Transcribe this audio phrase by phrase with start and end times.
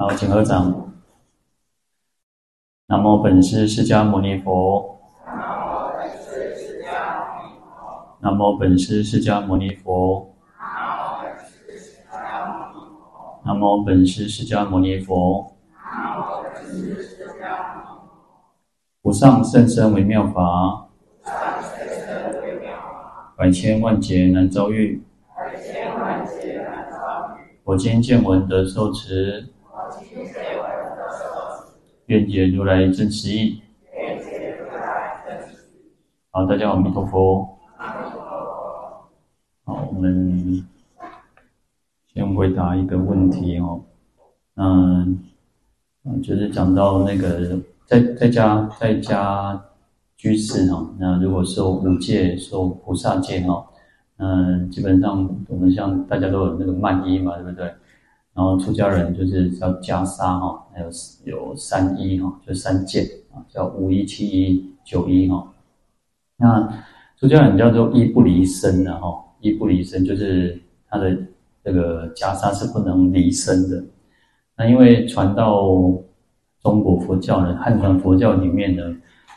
[0.00, 0.92] 好，请合掌。
[2.86, 5.00] 南无本师释迦牟尼佛。
[8.20, 10.32] 南无本师释迦牟尼佛。
[13.44, 15.52] 南无本师释迦牟尼佛。
[19.02, 20.86] 无上甚深微妙法。
[23.36, 25.02] 百千万劫难遭遇。
[27.64, 29.48] 我今见闻得受持，
[32.06, 33.62] 愿解如来真实义。
[36.30, 37.58] 好，大家好，阿弥陀佛。
[39.64, 40.66] 好，我们
[42.12, 43.84] 先回答一个问题哦。
[44.56, 45.22] 嗯，
[46.22, 49.62] 就是讲到那个在在家在家
[50.16, 53.64] 居士哈，那如果受五戒、受菩萨戒哈。
[54.16, 57.72] 嗯，基本上我们像大家都有那个曼衣嘛，对不对？
[58.38, 60.88] 然后出家人就是叫袈裟哈，还有
[61.24, 65.52] 有三衣哈，就三件啊，叫五衣、七衣、九衣哈。
[66.36, 66.72] 那
[67.18, 70.56] 出家人叫做衣不离身的哈，衣不离身就是
[70.88, 71.18] 他的
[71.64, 73.82] 这个袈裟是不能离身的。
[74.56, 75.66] 那因为传到
[76.62, 78.82] 中国佛教呢，汉传佛教里面呢。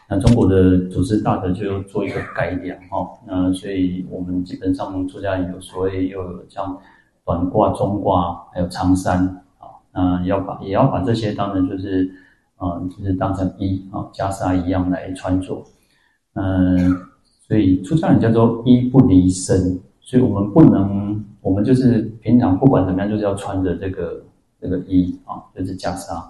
[0.08, 6.78] 那中国的祖师大德就做一个改良哈，那所以我们基本上出家人有所谓有像
[7.26, 9.26] 短褂、中褂，还有长衫
[9.60, 12.12] 啊，那要把也要把这些当成就是，
[12.60, 15.64] 嗯，就是当成衣啊袈裟一样来穿着，
[16.34, 16.96] 嗯，
[17.48, 24.24] 所以出家人叫做衣不离身，所以我们不能，我们就是平常不管怎么样，就是要穿着这个
[24.60, 26.22] 这个衣啊，就是袈裟。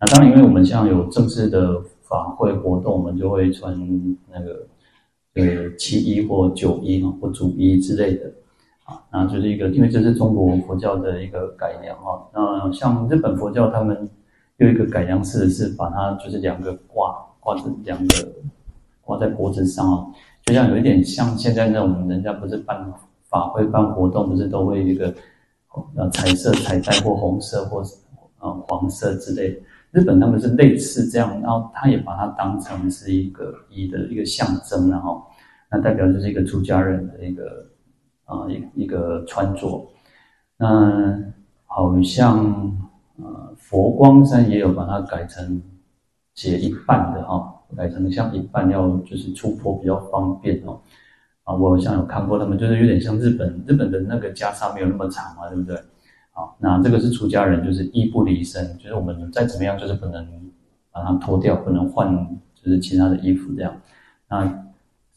[0.00, 1.82] 那当然，因为我们像有正式的。
[2.08, 3.78] 法会活动，我们就会穿
[4.32, 4.66] 那个
[5.34, 8.32] 呃七衣或九衣或主衣之类的
[8.88, 12.26] 啊，那就是一个，因为这是中国佛教的一个改良哈。
[12.32, 14.08] 那像日本佛教，他们
[14.56, 18.28] 有一个改良式是把它就是两个挂挂着两个
[19.02, 20.06] 挂在脖子上啊，
[20.46, 22.90] 就像有一点像现在那种人家不是办
[23.28, 25.12] 法会办活动，不是都会一个
[25.94, 27.82] 呃彩色彩带或红色或
[28.40, 29.62] 呃黄色之类。
[29.90, 35.26] 日本他们是类似这样，然后他也把它当成是一个一的一个象征，然后
[35.70, 37.66] 那代表就是一个出家人的一个
[38.28, 39.84] 啊一一个穿着。
[40.56, 41.20] 那
[41.66, 42.38] 好像
[43.16, 45.60] 呃佛光山也有把它改成
[46.34, 50.80] 解一半的哈，改成像一半要就是出坡比较方便哦。
[51.44, 55.76] 啊，我好像有看过他们，就是有点像日本日本的那个袈裟没有那么长嘛，对不对？
[56.32, 60.26] 好，那这个是出家人，就是衣不离身，就是我们再怎么样，就是不能
[60.92, 62.14] 把它脱掉，不能换，
[62.54, 63.74] 就是其他的衣服这样。
[64.28, 64.44] 那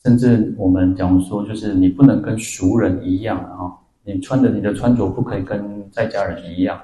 [0.03, 3.69] 甚至我们讲说，就是你不能跟俗人一样啊，
[4.03, 6.79] 你穿的你的穿着不可以跟在家人一样。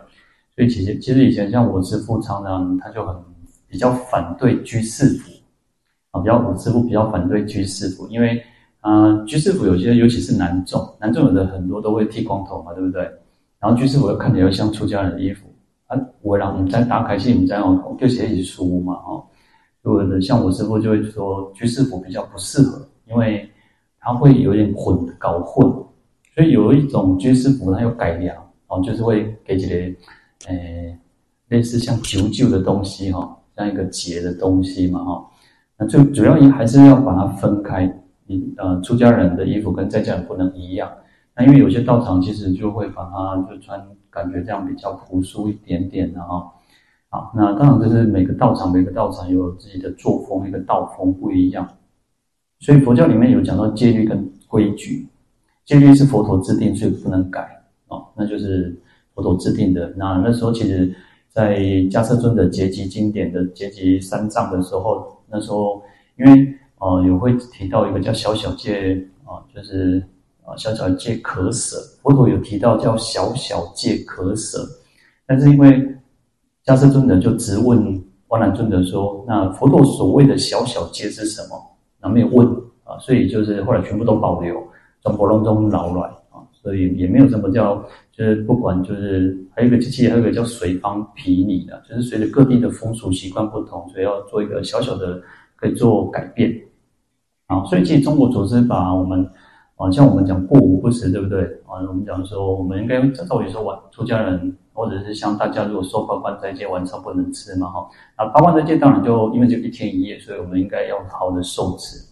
[0.55, 3.15] 所以其实其实以前像我师父常常他就很
[3.67, 5.31] 比较反对居士服
[6.11, 8.41] 啊，比较我师父比较反对居士服，因为
[8.81, 13.01] 啊、居士服有些尤其是男众，男众有的很多都会剃光头嘛，对不对？
[13.59, 15.47] 然后居士服又看起来又像出家人的衣服
[15.87, 19.25] 啊，我让我们在打开戏，我们在哦，就写一起书嘛，哦，
[19.83, 23.49] 就像我师父就会说，居士服比较不适合，因为
[23.99, 25.65] 它会有点混搞混，
[26.35, 28.35] 所以有一种居士服它有改良，
[28.67, 29.95] 哦，就是会给起来，
[30.47, 30.97] 诶，
[31.49, 35.25] 类似像旧旧的东西哈，像一个结的东西嘛，哈，
[35.77, 37.85] 那最主要也还是要把它分开，
[38.25, 40.91] 你呃，出家人的衣服跟在家人不能一样。
[41.35, 43.79] 那因为有些道场其实就会把它就穿，
[44.09, 46.51] 感觉这样比较朴素一点点的哈。
[47.09, 51.67] 好，那当然就是每个道场每个道场有自己的作风，一个道风不一样。
[52.59, 55.07] 所以佛教里面有讲到戒律跟规矩，
[55.65, 58.75] 戒律是佛陀制定，所以不能改哦，那就是
[59.13, 59.93] 佛陀制定的。
[59.95, 60.93] 那那时候其实，
[61.29, 61.59] 在
[61.89, 65.81] 迦叶尊的结集经典的结集三藏的时候，那时候
[66.17, 70.03] 因为呃有会提到一个叫小小戒啊，就是。
[70.47, 74.65] 啊，小小戒可舍，佛陀有提到叫小小戒可舍，
[75.25, 75.85] 但是因为
[76.65, 81.61] 迦叶尊者就直问阿难尊者说：“那佛陀所谓的小小戒是什么？”
[82.07, 82.47] 没有问
[82.83, 84.55] 啊，所以就是后来全部都保留，
[85.01, 95.21] 中婆龙中老来啊，所以也没有什么叫就是不管就是还有一个机器，还有一个叫随方皮泥的，就是随着各地的风俗习惯不同，所以要做一个小小的
[95.55, 96.53] 可以做改变
[97.47, 99.29] 啊，所以其实中国组织把我们。
[99.77, 101.43] 啊，像我们讲过午不食，对不对？
[101.67, 107.87] 啊，我们讲说，我们应该照理说晚出家人，或者是像大家如果受八关斋戒，晚上不能吃嘛，哈。
[108.17, 112.03] 那八关斋戒当然就因为就一天一夜，所以我们应该要好好的受持。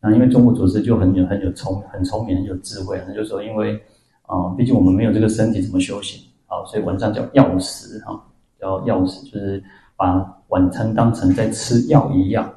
[0.00, 3.78] 那因为中国祖师就很有很有聪很聪明很有智慧，他就说，因为
[4.26, 8.18] 啊，毕竟我们没有这个身体怎么修行啊，所以晚上叫药食哈，
[8.58, 9.62] 叫药食，就是
[9.96, 12.50] 把晚餐当成在吃药一样，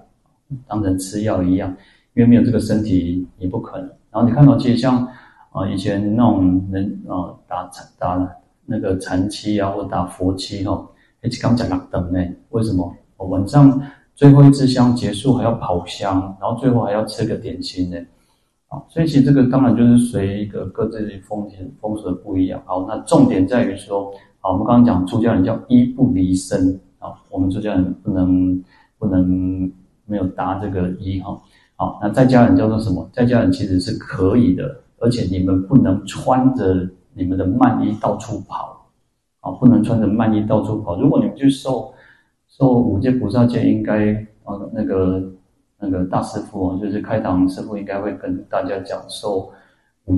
[0.65, 1.69] 当成吃药一样，
[2.13, 3.91] 因为没有这个身体也不可能。
[4.15, 5.05] 然后你看到，其实像
[5.51, 8.35] 啊、以前那种人啊、呃、打禅打
[8.65, 10.87] 那个禅七啊，或打佛七哈，
[11.21, 12.19] 一直刚讲两灯呢，
[12.51, 12.95] 为什么？
[13.17, 13.81] 晚上
[14.13, 17.97] 最后一支香结束还要跑香，然后最后还要吃个点心呢？
[18.69, 22.61] 啊，所以其实这个当然就是随一个各自的风险风俗不一样。
[22.65, 28.63] 好，那重点在于说，好，我们刚刚讲出家人叫衣不离身啊，我们出家人不能
[28.97, 29.69] 不能
[30.05, 31.37] 没有搭这个衣哈。
[31.75, 33.09] 好，那在家人叫做什么？
[33.13, 38.87] 在家人其实是可以的，而且你们不能穿着你们的曼衣到处跑，
[39.41, 40.99] 啊，不能穿着曼衣到处跑。
[40.99, 41.93] 如果你们去受
[42.47, 44.13] 受五戒菩萨戒，应该
[44.43, 45.31] 啊那个。
[45.77, 49.51] 那个大师傅啊，就是开堂师傅，应该会跟大家讲受
[50.05, 50.17] 五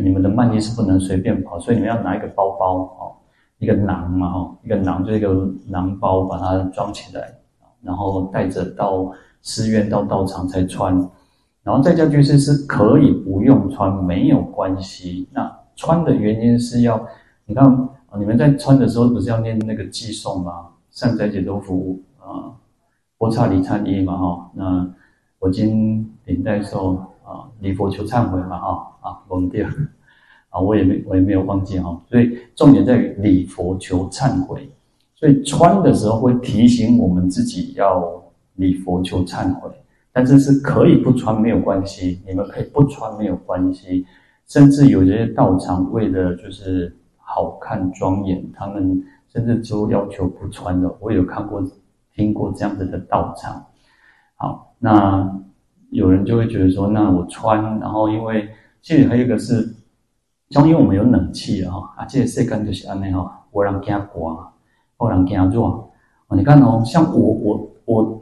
[0.00, 3.12] 你们的曼衣是不能随便跑，所以你们要拿一个包包哦，
[3.58, 5.28] 一个囊嘛哈，一个囊就一个
[5.66, 7.34] 囊包，把它装起来，
[7.82, 9.10] 然后带着到
[9.42, 10.94] 寺院到道场才穿。
[11.62, 15.28] 然后在家居士是可以不用穿，没有关系。
[15.32, 17.06] 那穿的原因是要，
[17.44, 20.68] 你看你们在穿的时候不是要念那个寄送吗？
[20.90, 22.54] 善哉解脱福啊。
[23.18, 24.90] 波刹礼忏依嘛哈，那
[25.38, 29.68] 我今领代受啊，礼佛求忏悔嘛哈啊，忘掉
[30.50, 34.68] 啊，我也没我也没有忘记哈，所以重点在于礼佛求忏悔，
[35.14, 38.21] 所以穿的时候会提醒我们自己要
[38.54, 39.70] 礼佛求忏悔，
[40.12, 44.06] 但是是可以不穿没有关系，你们可以不穿没有关系，
[44.46, 51.62] 甚至有些道场为了就是好看庄严，他们甚至就要求不穿的，我有看过。
[52.14, 53.64] 听过这样子的道场，
[54.36, 55.34] 好，那
[55.88, 58.46] 有人就会觉得说，那我穿，然后因为
[58.82, 59.74] 其实还有一个是，
[60.50, 64.08] 像因为我们有冷气啊，啊，这个世间就是安尼哈，无人惊寒，
[64.98, 65.88] 无人惊热。
[66.36, 68.21] 你看哦，像我我我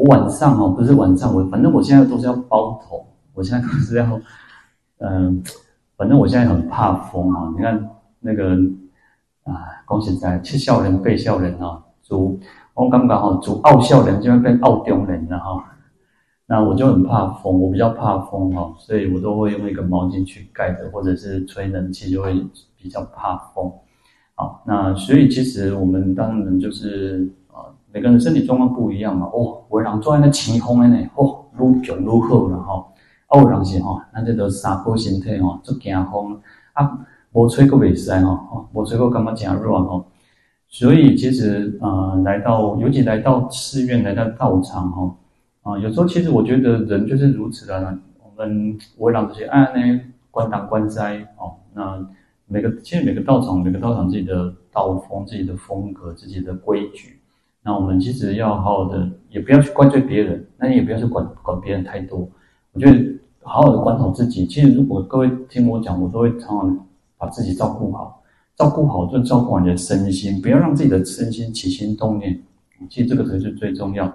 [0.00, 4.20] 我晚上哦，不是晚上，我反正我现在都是要包头，我现在都是要，
[4.96, 5.42] 嗯，
[5.94, 7.52] 反正我现在很怕风啊。
[7.54, 8.56] 你看那个
[9.44, 12.40] 啊，恭喜在七笑人背笑人啊，主。
[12.72, 15.62] 我刚刚好，主傲笑人就会变傲中人了哈。
[16.46, 22.42] 那我就很怕风，我比较怕风哈，所以我都会用一个毛巾去盖着，或者是吹冷气，就会
[22.78, 23.70] 比较怕风。
[24.34, 27.30] 好，那所以其实我们当然就是，
[27.92, 29.26] 每个人身体状况不一样嘛。
[29.26, 32.86] 哦，我让坐在那清风的呢，哦，愈强愈好了哈。
[33.28, 36.40] 哦，有人是哈，那这个三宝身体哈，就惊风
[36.72, 36.98] 啊，
[37.32, 40.04] 无吹过袂使哈，无吹过感觉真热哈。
[40.68, 45.16] 所以其实，呃，来到尤其来到寺院，来到道场，哈，
[45.62, 47.98] 啊，有时候其实我觉得人就是如此的。
[48.22, 50.00] 我们围绕这些案呢，
[50.30, 52.04] 观档观斋，哦，那
[52.46, 57.19] 每个其实每个道场，每个道场自己的道风、自己的风格、自己的规矩。
[57.62, 62.28] 那我们其实要好好的，也不要去怪罪别人，那也不要去管管别人太多。
[62.72, 62.98] 我觉得
[63.42, 64.46] 好好的管好自己。
[64.46, 66.86] 其实如果各位听我讲，我都会常常
[67.18, 68.22] 把自己照顾好。
[68.56, 72.42] 照顾好，就照顾好你的身心，不要让自己的身心起心动念。
[72.88, 74.10] 其实这个才是最重要。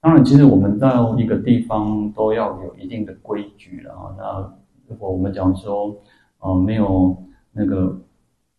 [0.00, 4.14] 当然，其实我们到一个地方都要有一定的规矩了啊。
[4.18, 4.54] 那
[4.88, 5.96] 如果我们讲说，
[6.40, 7.16] 呃，没有
[7.52, 7.98] 那个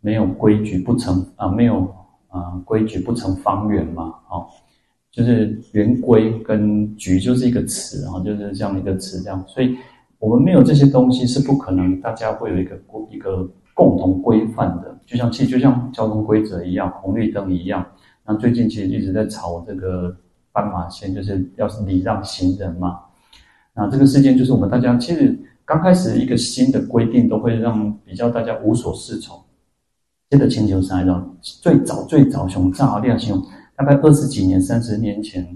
[0.02, 1.92] 没有规矩不成啊，没有
[2.36, 4.14] 啊规矩不成方圆嘛。
[4.28, 4.44] 啊，
[5.12, 9.44] 就是圆规跟矩就是一个词啊，就是这样一个词这样。
[9.48, 9.78] 所以
[10.20, 12.80] 我们没有这些东西是不可能，大家会有一个
[13.10, 13.50] 一个。
[13.78, 17.86] 共同规范的，就像其实就像交通规则一样，红绿灯一样。
[18.26, 20.16] 那最近其实一直在吵这个
[20.54, 23.02] 斑马线，就是要礼让行人嘛。
[23.76, 29.38] 那这个事件就是我们大家其实刚开始一个新的规定，都会让比较大家无所适从。
[30.30, 33.40] 这个请求是来的，最早最早熊炸亮熊，
[33.76, 35.48] 大概二十几年、三十年前，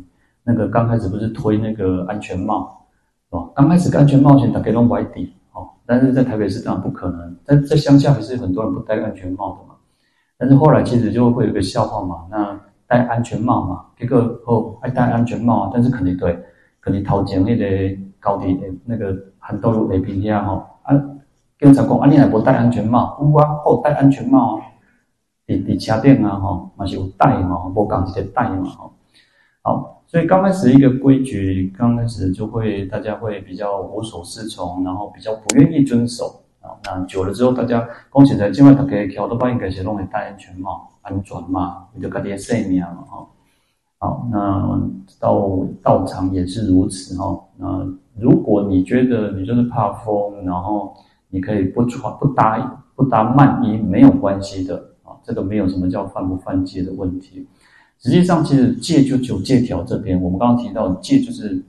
[0.44, 2.86] 那个刚开始不是推那个安全帽，
[3.30, 3.50] 是吧？
[3.56, 5.68] 刚开始安全帽先打给弄外地哦。
[5.88, 9.76] 但是在台北市当然不可能，但在乡下还是很多人不戴安全帽的嘛。
[10.38, 16.40] 但是后来其实就会有个笑话嘛，那戴安全帽嘛，一个哦爱戴安全帽，但是肯定对，
[16.80, 17.66] 肯定头前那个
[18.20, 20.96] 高低那个很多路雷平下哈啊，
[21.60, 23.20] 警察讲啊，你还不戴安全帽？
[23.22, 24.64] 有啊，我戴安全帽啊，
[25.46, 28.90] 伫伫车顶啊哈，嘛是有戴嘛，无讲直接戴嘛哈，
[29.64, 29.96] 好。
[30.08, 36.72] 所以刚开始一个规矩，刚开始就会大家会比较无所适从，然后比较不愿意遵守啊。
[36.86, 43.28] 那久了之后，大家讲起来，今晚大家桥都把应该是弄个戴安全帽，安全嘛，为了家己的生命嘛哈。
[44.00, 44.80] 好，那
[45.20, 47.38] 到道场也是如此哈。
[47.58, 47.86] 那
[48.18, 50.96] 如果你觉得你就是怕风，然后
[51.30, 57.48] 你可以不穿不搭不搭曼衣没有关系的啊，这个没有什么叫犯不犯戒的问题。
[58.00, 61.64] 实际上，其实戒就九戒条这边，我们刚刚提到戒，就是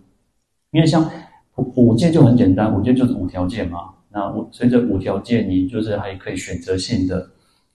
[0.71, 1.09] 因为像
[1.57, 3.91] 五戒就很简单，五戒就是五条戒嘛。
[4.13, 7.29] 那我随着五条戒，你就是还可以选择性的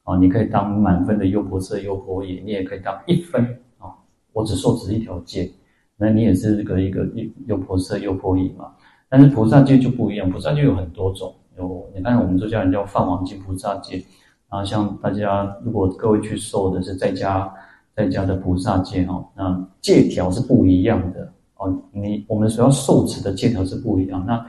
[0.04, 3.44] 啊，你可以当满分的优婆塞、优婆夷，你也可以当一分
[3.78, 3.92] 啊。
[4.34, 5.52] 我只受持一条戒，
[5.98, 7.06] 那你也是个一个
[7.48, 8.72] 优婆塞、优婆夷嘛。
[9.08, 14.04] 但是菩萨戒就不一样，菩萨戒有很多种，有你看我们这家人叫梵王经菩萨戒。
[14.48, 17.52] 然后像大家如果各位去受的是在家
[17.96, 21.82] 在家的菩萨戒哈，那戒条是不一样的哦。
[21.92, 24.24] 你我们所要受持的戒条是不一样。
[24.26, 24.46] 那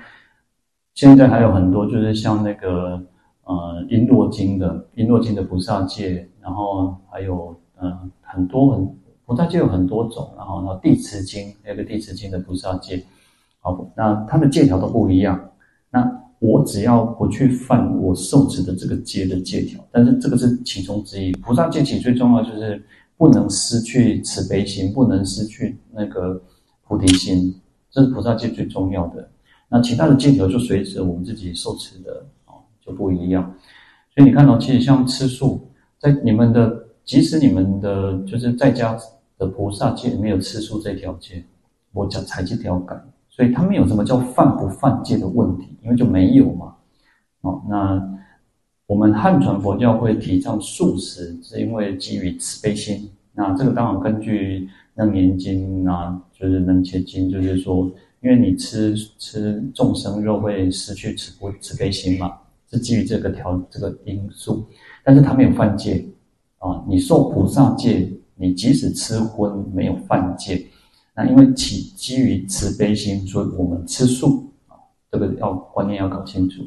[0.94, 3.02] 现在还有很多就是像那个
[3.44, 13.04] 呃瓔珞经的瓔珞经的菩萨戒，然后还有呃很多很菩萨戒有很多种，然后然后地持经还有个地持经的菩萨戒，
[13.60, 15.50] 好，那它的戒条都不一样。
[15.90, 21.32] 那我只要不去犯我受持的这个戒的戒条，但是这个是其中之一。
[21.32, 22.82] 菩萨戒其最重要就是
[23.16, 26.40] 不能失去慈悲心，不能失去那个
[26.86, 27.58] 菩提心，
[27.90, 29.28] 这是菩萨戒最重要的。
[29.68, 32.52] 那其他的戒条就随着我们自己受持的啊
[32.84, 33.54] 就不一样。
[34.14, 38.96] 所以你看到，其实像吃素，在你们的即使你们的就是在家
[39.38, 41.44] 的菩萨戒没有吃素这条戒，
[41.92, 42.94] 我讲才这条改。
[43.36, 46.74] 所以他没有什么叫犯不犯戒的问题，因为就没有嘛。
[47.42, 48.18] 哦，那
[48.86, 53.10] 我们汉传佛教会提倡素食，是因为基于慈悲心。
[53.34, 54.60] 那这个当然根据
[54.94, 62.32] 《楞严经》啊，就是《楞伽经》，就是说，因为你吃吃众生肉会失去慈不慈悲心嘛，
[62.70, 64.64] 是基于这个条这个因素。
[65.04, 66.02] 但是他没有犯戒
[66.56, 70.66] 啊，你受菩萨戒，你即使吃荤没有犯戒。
[71.16, 74.76] 那因为起基于慈悲心，所以我们吃素啊，
[75.10, 76.62] 这个要观念要搞清楚。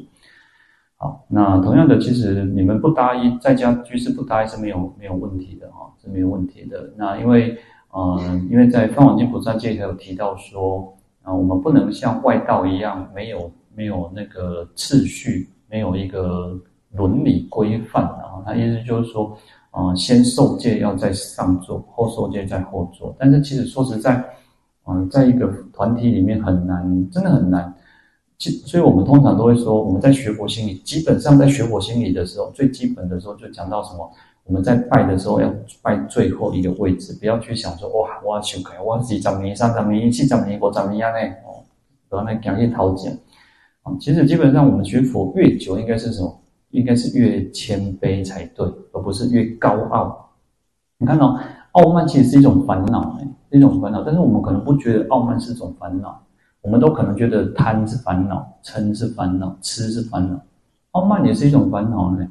[0.96, 6.92] 好，那同样的，其实你们不搭衣，在家居士不搭衣是没有没有问题的哈，是没有问题的。
[6.96, 7.56] 那因为，
[7.94, 10.92] 嗯、因为在《梵网经菩萨戒》还有提到说，
[11.22, 18.42] 啊，我们不能像外道一样，没有没有那个次序，没有一个伦理规范啊。
[18.44, 19.38] 他意思就是说，
[19.70, 23.14] 啊、先受戒要在上座，后受戒在后座。
[23.16, 24.22] 但是其实说实在。
[24.86, 27.74] 嗯，在一个团体里面很难，真的很难。
[28.38, 34.10] 所以，我们通常都会说，我们在学佛心理，基本上在学佛心理的时候，最基本的时候就讲到什么？
[34.44, 41.34] 我们在拜的时候要拜最后一个位置，不要去想说哇，我要求开，我二十年、三十年、四十年、五十年呢？
[41.44, 41.62] 哦，
[42.08, 43.12] 然后来讲一讨讲。
[43.82, 46.40] 啊，其实基本上我们学佛越久，应该是什么？
[46.70, 50.30] 应该是越谦卑才对，而不是越高傲。
[50.98, 51.38] 你看、哦、
[51.72, 53.28] 傲慢其实是一种烦恼哎。
[53.50, 56.20] 一种烦恼，但是我们可能不觉得傲慢是一种烦恼，
[56.62, 60.40] 我们都可能觉得贪是烦恼，嗔是烦恼，痴是烦恼，
[60.92, 62.26] 傲慢也是一种烦恼呢。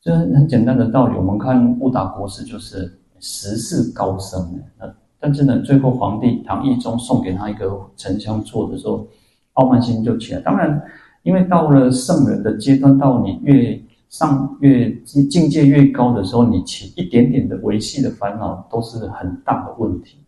[0.00, 9.06] 这很很简单的道理，我们看悟达国师就是十世高僧呢，那但是呢，最后皇帝唐懿宗送给他一个沉香座的时候，
[9.54, 10.40] 傲慢心就起来。
[10.40, 10.82] 当然，
[11.22, 20.18] 因为到了圣人的阶段，到你越上越境界越高的时候，你起一点点的微细的烦恼都是很大的问题。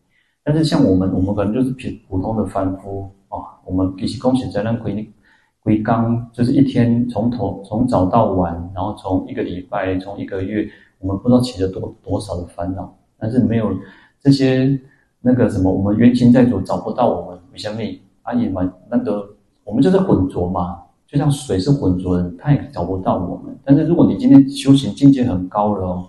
[0.48, 3.58] 但是像我们，我们可能就是普普通的凡夫啊。
[3.64, 5.12] 我们比起恭喜在那归
[5.60, 12.96] 归刚，就是一天从头从早到晚，然后从一个礼拜，从一个月，我们不知道起了多多少的烦恼。
[13.18, 13.76] 但是没有
[14.20, 14.80] 这些
[15.20, 17.80] 那个什么，我们冤亲债主找不到我们，为什么？
[18.22, 19.28] 阿姨们那个
[19.64, 23.52] 我们就是浑浊嘛，就像水是浑浊的，他也找不到我们。
[23.64, 26.08] 但是如果你今天修行境界很高了哦。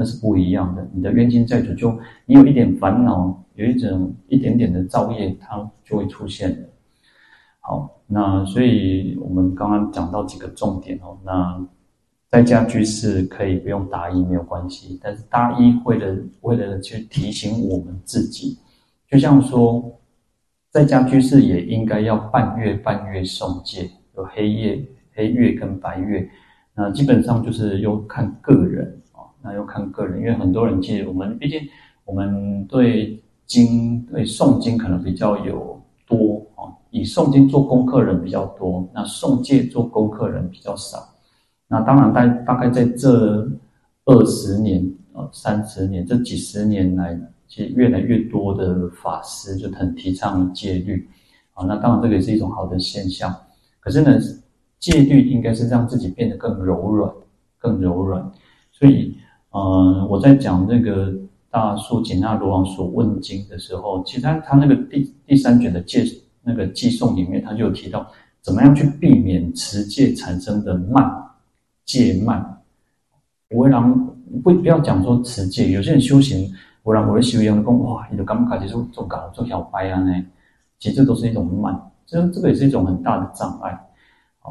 [0.00, 0.88] 那是不一样的。
[0.94, 1.90] 你的冤亲债主，就
[2.24, 6.56] 你有一点烦恼，有一种一点点的造业，它就会出现。
[7.60, 11.18] 好，那所以我们刚刚讲到几个重点哦。
[11.22, 11.62] 那
[12.30, 18.58] 在家居士可以不用答疑没有关系，但是搭衣为了为了去提醒我们自己，
[19.06, 20.00] 就像说
[20.70, 24.82] 在家居士也应该要半月半月诵戒，有黑夜
[25.14, 26.26] 黑月跟白月，
[26.74, 28.99] 那基本上就是又看个人。
[29.42, 31.60] 那要看个人，因为很多人其实我们毕竟
[32.04, 40.98] 我们对经对诵经可能比较有多啊，以诵经做功课人比较多，那诵戒做功课人比较少。
[41.66, 43.48] 那当然大大概在这
[44.04, 47.18] 二十年啊三十年这几十年来，
[47.48, 51.08] 其实越来越多的法师就很提倡戒律
[51.54, 51.64] 啊。
[51.64, 53.34] 那当然这个也是一种好的现象。
[53.78, 54.18] 可是呢，
[54.78, 57.10] 戒律应该是让自己变得更柔软，
[57.58, 58.30] 更柔软，
[58.70, 59.16] 所以。
[59.52, 61.12] 嗯，我在讲那个
[61.50, 66.04] 大树紧那罗王所问经的时候，其实他他那个第第三卷的戒
[66.42, 68.06] 那个寄颂里面，他就有提到
[68.40, 71.12] 怎么样去避免持戒产生的慢
[71.84, 72.62] 戒慢。
[73.50, 73.92] 我让
[74.42, 76.48] 不不要讲说持戒，有些人修行
[76.84, 80.24] 不然我的修行的功哇，你的感觉就是做搞做小白啊呢，
[80.78, 81.76] 其实这都是一种慢，
[82.06, 83.76] 这这个也是一种很大的障碍。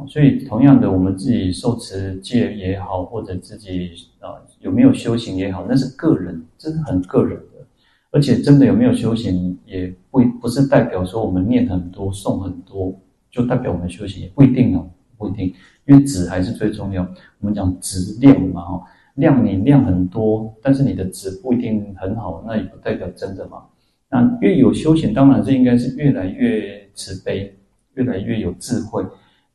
[0.07, 7.65] 所以同样的，我们自己受持戒也好，或者自己啊有没有修行也好，那是个人，这是很个人的。
[8.11, 15.53] 而且真的有没有修行，也不不是代表说我们念很多、诵很多，就代表我们修行，也不一定哦，不一定，
[15.85, 17.03] 因为质还是最重要。
[17.39, 18.83] 我们讲质量嘛，哈，
[19.15, 23.63] 量你量很多，但是你的质不一定很好，那也不代表真的嘛。
[24.09, 27.55] 那越有修行，当然这应该是越来越慈悲，
[27.93, 29.05] 越来越有智慧。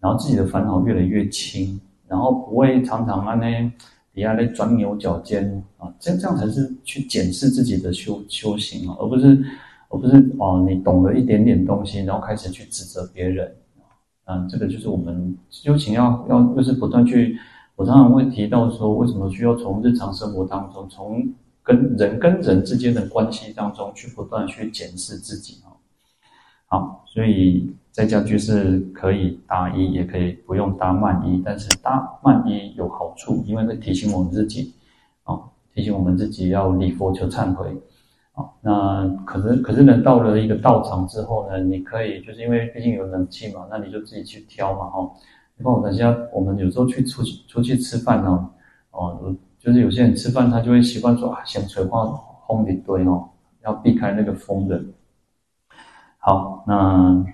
[0.04, 3.73] 然后自己的烦恼越来越轻，然后不会常常啊呢
[4.12, 9.42] 底下在钻牛角尖啊，这样这样才是去检视自己的修修行啊，而不是
[9.88, 13.50] 而不是哦，你懂了一点点东西，然后开始去指责别人
[14.25, 17.38] 啊，这个就是我们修行要要就是不断去，
[17.75, 21.26] 我常常会提到说，为什么需要从日常生活当中，从
[21.62, 25.73] 跟人跟人之间的关系当中去不断去检视自己啊，
[26.66, 27.75] 好，所以。
[27.94, 34.74] 在家居士可以搭衣，也可以不用搭慢衣，但是搭慢衣有好处，因为会提醒我们自己，
[35.22, 35.38] 啊，
[35.72, 37.68] 提醒我们自己要礼佛求忏悔，
[38.32, 45.08] 啊，那可是可是呢，到了一个道场之后呢，你可以就是因为毕竟有冷气嘛，那你就自己去挑嘛，哈。
[45.56, 48.50] 你看我等下，我们有时候去出去出去吃饭呢，
[48.90, 52.12] 哦，就是有些人吃饭他就会习惯说啊，先吹风
[52.48, 53.28] 风一堆哦，
[53.62, 54.82] 要避开那个风的。
[56.18, 57.24] 好，那。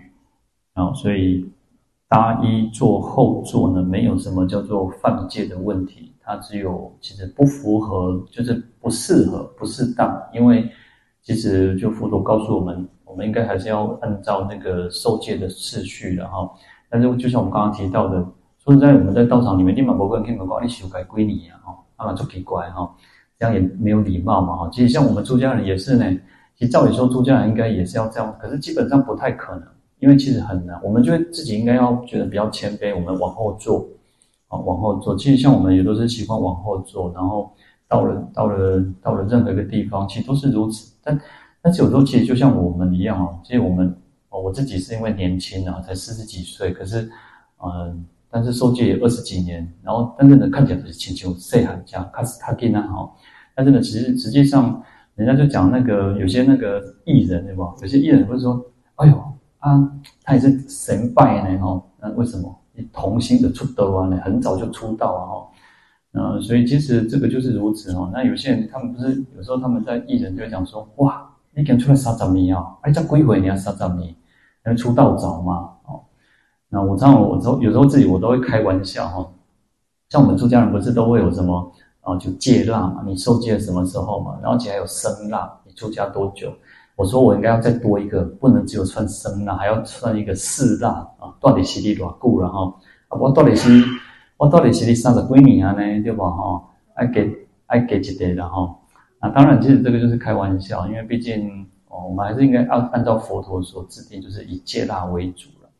[0.95, 1.45] 所以
[2.09, 10.21] 搭衣坐后座呢，没有什么叫做犯戒的问题，它只有其实不符合，就是不适合、不适当。
[10.35, 10.69] 因为
[11.23, 16.51] 其实就佛陀告诉我们，我们应该还是要按照那个受戒的次序的哈。
[16.89, 18.17] 但是就像我们刚刚提到的，
[18.59, 22.93] 说实在，我们在道场里面，立马不会跟他们讲你修改归你啊，哈，那么就奇怪哈，
[23.39, 24.69] 这样也没有礼貌嘛哈。
[24.73, 26.05] 其实像我们出家人也是呢，
[26.57, 29.63] 其实照理说出家人应该也是要这样，可是基本上不太可能。
[30.01, 33.87] 因为其实很难，我们觉得自己应该要觉得比较谦卑，我们往后坐，
[34.49, 35.15] 啊，往后坐。
[35.17, 37.53] 其实像我们也都是习惯往后坐，然后
[37.87, 40.93] 到了到了到了任何一个地方，其实都是如此。
[41.05, 41.21] 但
[41.61, 43.95] 但是有时候其实就像我们一样哦，其实我们
[44.31, 47.11] 哦，我自己是因为年轻啊，才四十几岁，可是
[47.63, 53.15] 嗯，但是受戒也二十几年，然后但是呢，看起来就是请求谁喊这样，开始他给那好，
[53.55, 54.83] 但是呢，其实实际上
[55.15, 57.75] 人家就讲那个有些那个艺人对吧？
[57.83, 59.30] 有些艺人会说，哎呦。
[59.61, 59.93] 啊，
[60.25, 62.55] 他也是神拜呢，哈，那为什么？
[62.73, 65.49] 你童星的出道啊，呢，很早就出道啊，哈，
[66.13, 68.11] 嗯，所以其实这个就是如此哈。
[68.13, 72.77] 那有些人他们不是有时候他们在艺人就会讲说，哇，你敢出来三十年啊？
[72.83, 74.17] 哎，这几回你要三十年，因
[74.67, 76.01] 为出道早嘛，哦。
[76.69, 79.29] 那我知道，我有有时候自己我都会开玩笑哈，
[80.09, 84.39] 像我们出家人不是都会有什么啊，就戒腊嘛，你受戒什么时候嘛？
[84.43, 86.51] 然后且还有生腊，你出家多久？
[87.01, 91.35] 我说我应该要再多一个，不能只有算生腊，还要算一个四腊啊！
[91.41, 92.75] 到底是你多久了哈？
[93.19, 93.83] 我到底是，
[94.37, 96.03] 我到底是你三十几年啊呢？
[96.03, 96.29] 对吧？
[96.29, 97.35] 哈，爱给
[97.65, 98.77] 爱给几点的哈？
[99.19, 105.71] 那当然，其实这个就是开玩笑，因为毕竟哦，我们还是应该按按照佛陀所制定，就是以戒腊为主了。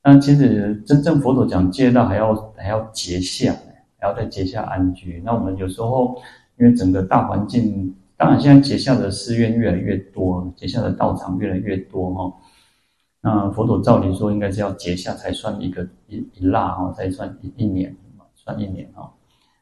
[0.00, 3.52] 但其实真正佛陀讲戒腊，还要还要结下，
[3.98, 5.20] 还要再结下安居。
[5.24, 6.16] 那我们有时候
[6.56, 7.92] 因为整个大环境。
[8.18, 12.34] 当然，现在结下的寺院越来越多，结下的道场越来越多哈。
[13.20, 17.96] 那佛陀照理说，应该是要结下才算一个一一腊哈，才算一一年，
[18.34, 19.12] 算一年哈。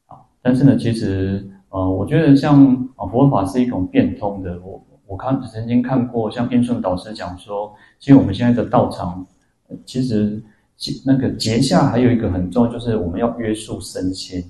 [0.06, 4.58] 啊，但是呢，其实呃，我觉得像啊佛法是一种变通的。
[4.62, 9.26] 我我看曾经看过，像印顺导师讲说，其实我们现在的道场，
[9.84, 10.42] 其实
[11.04, 14.42] 那个结下还有一个很重要，就是我们要约束身心。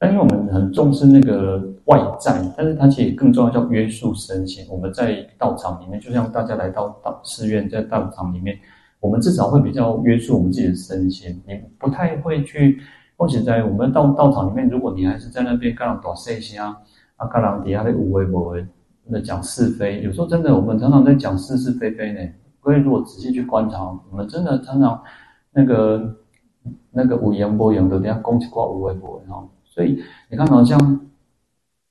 [0.00, 4.64] 但因为我们很重视那个外在，但是它其实更重要，叫约束身心。
[4.70, 8.56] 我们在道场里面，就像大家来到道寺院，在道场里面，
[9.00, 11.42] 我们至少会比较约束我们自己的身心。
[11.48, 12.80] 你不太会去，
[13.16, 16.80] 或者在我们道道场里面，如果你还是在那边跟人打细声啊，
[17.16, 18.64] 啊，跟人底下的无为不为，
[19.06, 22.20] 那讲是非，有时候真的我们常常在讲是是非非呢。
[22.60, 23.82] 各位如果仔细去观察，
[24.12, 25.02] 我们真的常常
[25.50, 26.16] 那个
[26.92, 29.44] 那个无言不言的，等下攻击挂无为不为哈。
[29.78, 31.00] 所以你看，好像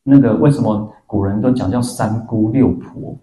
[0.04, 3.18] 那个为什么古人都讲叫三姑六婆？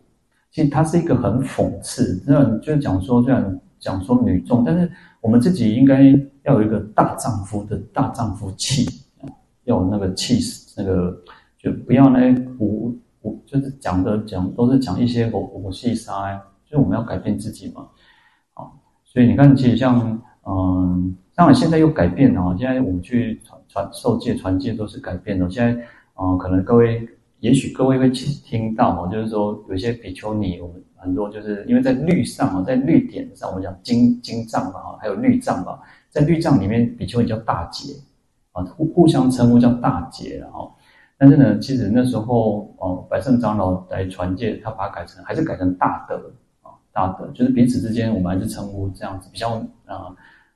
[0.50, 6.02] 其实它是一个很讽刺，那就是讲说虽然讲说女众，但是我们自己应该
[6.44, 8.86] 要有一个大丈夫的大丈夫气，
[9.64, 11.14] 要有那个气势，那个
[11.58, 17.86] 就不要那胡胡，就是讲的讲都是讲一些我我细沙，就是我们要改变自己嘛。
[18.54, 18.64] 啊，
[19.04, 21.16] 所以你看，其实像嗯。
[21.36, 22.56] 当然，现在又改变了。
[22.56, 25.50] 现在我们去传传授戒、传戒都是改变了。
[25.50, 25.82] 现在，
[26.14, 27.08] 啊、可能各位
[27.40, 37.94] 也许各位会听到哦，就是说有些比丘尼，我们很多就是因为在律上哦，在律典上，我们讲经经藏嘛，还有律藏嘛，在律藏里面，比丘尼叫大姐
[38.52, 40.72] 啊，互互相称呼叫大姐，然后，
[41.18, 46.30] 但是呢，其实那时候哦，百胜长老来传戒，他把它改成还是改成大德
[46.62, 50.14] 啊，大德就是彼此之间，我们还是称呼这样子比较啊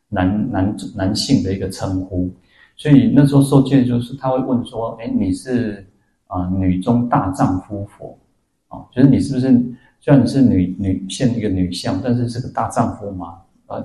[0.08, 2.30] 男男男性的一个称呼，
[2.76, 5.84] 所以那时候受戒就是他会问说，哎，你是？
[6.30, 8.18] 啊，女中大丈夫佛，
[8.68, 9.48] 啊，就是你是不是
[9.98, 13.38] 虽然你是女女现一个女相，但是是个大丈夫嘛？
[13.64, 13.82] 啊，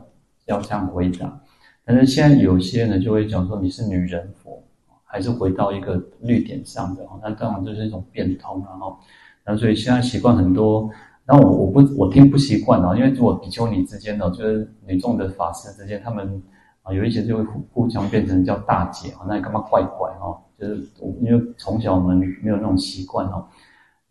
[0.47, 1.39] 要这样回答。
[1.85, 4.61] 但是现在有些人就会讲说你是女人佛，
[5.05, 8.99] 还是回到一个绿点上的，那当然就是一种变通了哈。
[9.45, 10.89] 那所以现在习惯很多，
[11.25, 16.41] 然后我我不我听不习惯啊，因为如果比丘尼之间的就是女众的法师之间，他们
[16.81, 20.37] 啊有一些就会互互相变成叫大姐啊，那你干嘛怪怪哈？
[20.59, 23.45] 就是我因为从小我们没有那种习惯哦，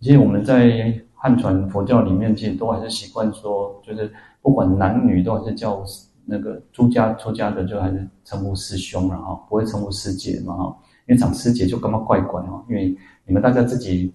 [0.00, 5.84] 其实我们在汉传佛教里面，其实都还是习惯说，就是不管男女都还是叫
[6.24, 14.12] 那个出家出家的，就还是称呼师兄了哈，不会称呼师姐嘛哈，因为讲师姐就干嘛怪怪哦，因为你们大家自己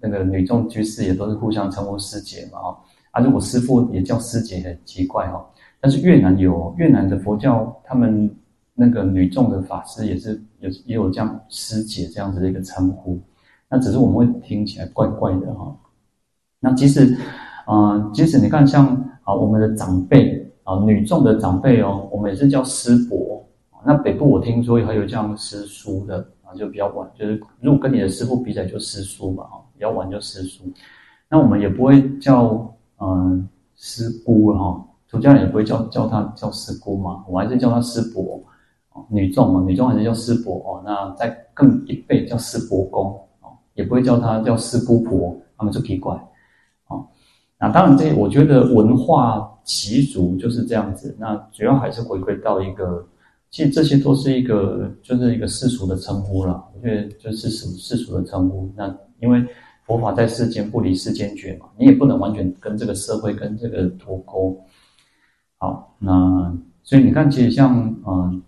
[0.00, 2.78] 那个女众居士也都是互相称呼师姐嘛哈，
[3.12, 5.44] 啊如果师父也叫师姐很奇怪哈，
[5.80, 8.34] 但是越南有越南的佛教他们。
[8.72, 13.20] 那个女众的法师也是有也有这样师姐这样子的一个称呼，
[13.68, 15.76] 那只是我们会听起来怪怪的哈。
[16.60, 17.14] 那即使
[17.66, 18.86] 啊、即使你看像
[19.22, 23.46] 啊我们的长辈啊女众的长辈哦，我们也是叫师伯。
[23.84, 30.62] 那北部我听说还有这样师叔的啊，就比较晚，就是如果跟你的师父比起来就师叔嘛哈，比较晚就师叔。
[31.26, 38.38] 那我们也不会叫嗯师姑哈，出家人也不会叫叫他叫师姑嘛，我还是叫他师伯。
[39.08, 40.82] 女众嘛，女众还是叫师伯哦。
[40.84, 43.06] 那再更一辈叫师伯公
[43.40, 46.14] 哦，也不会叫他叫师姑婆，他们就奇怪
[46.88, 47.06] 哦。
[47.58, 51.16] 那当然，这我觉得文化习俗就是这样子。
[51.18, 53.02] 那主要还是回归到一个，
[53.50, 56.62] 其实这些都是一个，就是一个世俗的称呼了。
[56.74, 58.70] 我觉得就是世世俗的称呼。
[58.76, 59.42] 那因为
[59.90, 64.56] 佛法在世间不离世间觉嘛，你也不能完全跟这个社会跟这个脱钩。
[65.58, 67.76] 好，那所以你看，其实像
[68.06, 68.40] 嗯。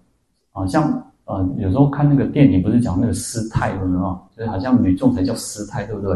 [0.55, 4.21] 好像呃，有时候看那个电影，不是讲那个师太的吗？
[4.37, 6.15] 就是好像女众才叫师太，对不对？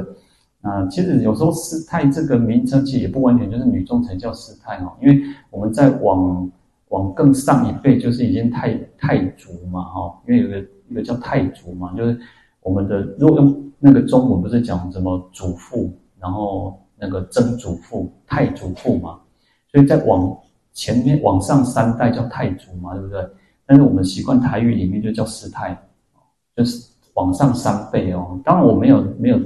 [0.61, 6.51] 啊、其实有时候师太这个名称其实也不完全就是女众才叫师太哈，因为我们在往
[6.89, 10.59] 往更上一辈，就是已经太太族嘛哈，因为有个
[10.91, 12.21] 一个叫太族嘛，就是
[12.67, 19.21] 我们的如果用那个中文不是讲什么祖父，然后那个曾祖父、太祖父嘛，
[19.71, 20.37] 所以在往
[20.73, 23.25] 前面往上三代叫太祖嘛，对不对？
[23.67, 25.81] 但是我们习惯台语里面就叫师太，
[26.57, 28.37] 就是往上三辈哦。
[28.45, 29.41] 当然我没有没有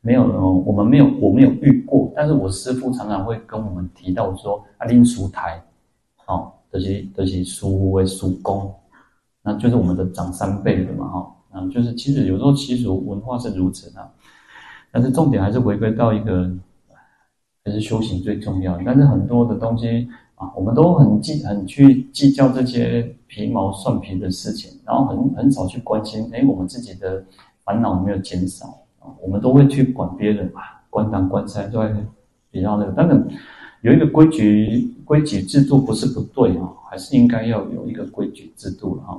[0.00, 2.12] 没有哦，我们没有我没有遇过。
[2.16, 5.62] 但是我师父常常会跟我们提到说啊，恁师太，
[6.26, 8.74] 哦，这些这些叔为师公，
[9.40, 11.32] 那就是我们的长三辈的嘛哈。
[11.56, 14.10] 啊，就是其实有时候习俗文化是如此的，
[14.92, 16.50] 但是重点还是回归到一个，
[17.64, 18.78] 还是修行最重要。
[18.84, 20.08] 但是很多的东西。
[20.36, 27.24] 啊，我们都很计很去计较这些皮毛蒜皮的事情，然后很很少去关心，哎，我们自己的
[27.64, 28.66] 烦恼有没有减少
[29.00, 29.08] 啊？
[29.22, 31.90] 我们都会去管别人嘛，关东关西都会
[32.50, 32.92] 比较那个。
[32.92, 33.26] 当然，
[33.80, 39.16] 有一个规矩规矩制度不是不对啊，还是应该要有一个规矩制度啊。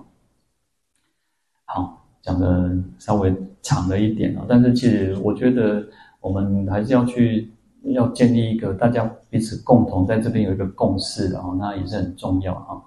[1.65, 5.85] 好，讲的稍微长了一点啊，但是其实我觉得
[6.21, 7.51] 我们还是要去。
[7.93, 12.83] 要建立一个大家彼此共同在这边有一个共识的，那也是很重要哈。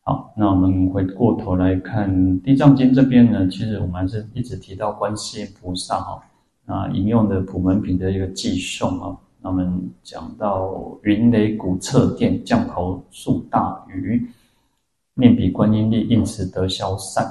[0.00, 6.22] 好，那我们回过头来看《地藏经》这边呢，其实我们还是一直提到观世音菩萨哈，
[6.64, 14.26] 那引用的普门品的一个偈颂啊，那我们讲到云雷鼓彻电，降头数大雨，
[15.12, 17.30] 面比观音力，应时得消散。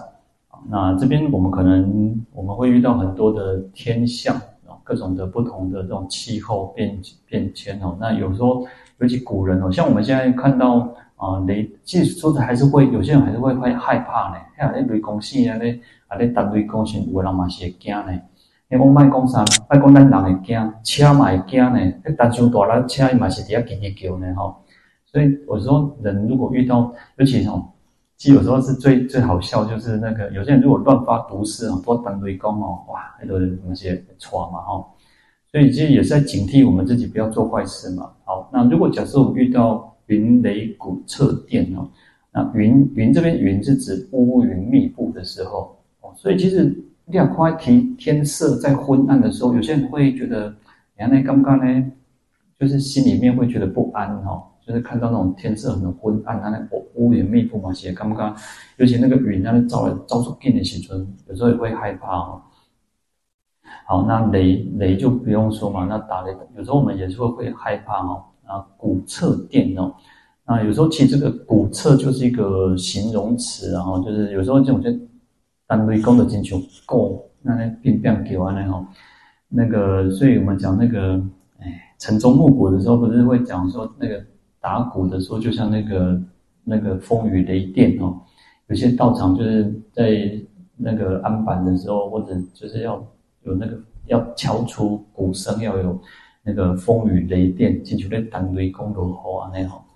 [0.69, 4.39] 那这边我们可能我们会遇到很多的天象。
[4.85, 8.65] 各种的不同的这种气候变变迁哦，那有时候
[8.97, 10.79] 尤其古人哦，像我们现在看到
[11.15, 14.35] 啊、雷，其实说的还是会有些人还是会会害怕呢。
[14.57, 15.71] 哎呀，那雷公司啊，那
[16.07, 18.11] 啊那打雷公司，有人嘛是会惊呢。
[18.67, 19.45] 你讲卖讲啥？
[19.69, 21.93] 卖讲咱人会惊，车嘛会惊呢。
[22.03, 24.53] 那打上大了，车伊嘛是底下叽叽叫呢哈。
[25.05, 27.69] 所以我说人如果遇到，尤其哦。
[28.17, 34.85] 其实有时候是最最好笑，就是那个有些人如果乱发毒誓啊，多单雷公哦，哇，很多人那些错嘛哈，
[35.51, 38.11] 所以其实也是在警惕我们自己不要做坏事嘛。
[38.23, 41.89] 好，那如果假设我们遇到云雷鼓彻电哦，
[42.31, 46.73] 那云云这边云是指乌云密布的时候哦，所以其实
[47.07, 50.49] 两块天天色在昏暗的时候，有些人会觉得，
[50.95, 51.91] 你看那刚刚呢，
[52.57, 58.35] 就是心里面会觉得不安哈，就是看到那种天色很昏暗，它那乌乌云密布嘛，写刚刚，
[58.77, 62.43] 尤其那个云那照来照出电的时候，有时候也会害怕哈。
[63.87, 68.29] 好，那雷雷就不用说嘛，那打雷有时候我们也是会会害怕哈。
[68.45, 69.95] 啊，鼓掣电哦，
[70.45, 74.89] 那有时候其实这个鼓掣就是一个形容词，然后就是有时候这种就
[75.65, 78.85] 单位功的进球够，那那变变给完了哈。
[79.47, 81.15] 那个，所以我们讲那个，
[81.59, 84.21] 哎，晨钟暮鼓的时候，不是会讲说那个
[84.63, 86.21] 打鼓的时候，就像那个
[86.63, 88.19] 那个风雨雷电哦。
[88.67, 90.41] 有些道场就是在
[90.75, 93.05] 那个安板的时候，或者就是要
[93.43, 96.01] 有那个要敲出鼓声，要有。
[96.45, 99.87] 那个风雨雷电，进去在单雷公罗喉啊，那好。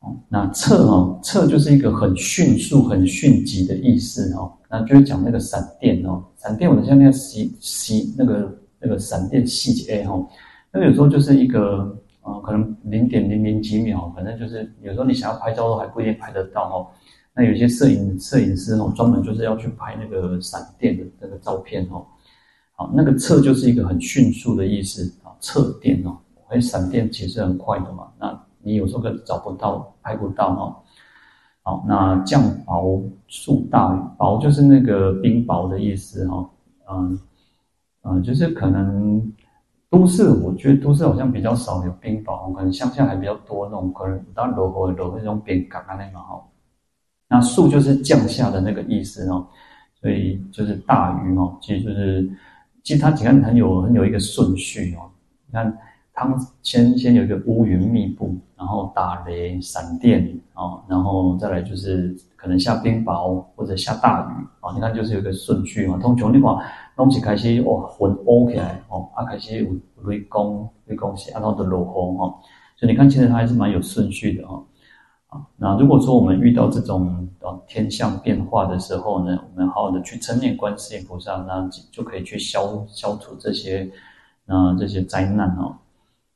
[0.00, 4.52] 哦，那掣哦，掣就是一个很迅速、很迅疾的意思哦。
[4.68, 10.22] 那就是讲那个闪电哦，闪电我们像那个细细那个那个闪电细节哈，
[10.70, 11.98] 那个有时候就是一个
[12.28, 16.86] 呃，可能零点零零几秒，反正就是有时候你想要拍照都还不一定拍得到哦。
[17.34, 22.04] 那有些摄影摄影师哦，专门就是要去拍那个闪电的那个照片哦。
[22.74, 25.02] 好，那个测就是一个很迅速的意思。
[25.22, 26.18] 啊，测电哦，
[26.50, 30.76] 因为闪电其实很快的嘛，那你有时候可找不到，拍不到哦。
[31.62, 36.50] 好，那降雹速大雨，雹就是那个冰雹的意思哈。
[36.90, 37.18] 嗯
[38.02, 39.20] 嗯，就是可能
[39.90, 46.42] 都市，我觉得都市好像比较少有冰雹，可能乡下还比较多那种，可能当然落雨落那种冰嘎啊那个哈。
[47.28, 49.46] 那树就是降下的那个意思哦，
[50.00, 52.30] 所以就是大雨哦，其实就是
[52.82, 55.10] 其实它几个很有很有一个顺序哦。
[55.46, 55.78] 你看，
[56.12, 64.72] 他们先先有一个乌云密布，然后打雷、闪电啊，然后再来就是可能下冰雹或者下大雨啊。
[64.74, 65.98] 你看，就是有一个顺序嘛。
[65.98, 66.56] 通常你看，
[66.98, 69.70] 东西开始哇，云乌起来哦，啊开始有
[70.10, 72.34] 雷公、雷公是然后的落雨哈。
[72.76, 74.62] 所以你看，其实它还是蛮有顺序的哈。
[75.28, 83.88] 啊，那如果说我们遇到这种啊天象变化的时候呢，我们好好的去称念观世音菩萨，那就可以去消消除这些。
[84.50, 85.76] 那这些灾难哦，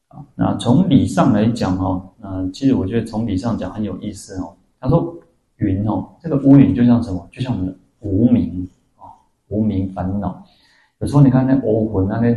[0.08, 4.54] 啊，那从理上来讲哦，那其实我觉得从理上讲很有意思哦。
[4.78, 5.16] 他说
[5.56, 7.26] 云哦，这个乌云就像什么？
[7.32, 8.71] 就像我们的无明啊，
[9.52, 10.42] 无明烦恼。
[10.98, 12.36] 有时候你看那欧魂那个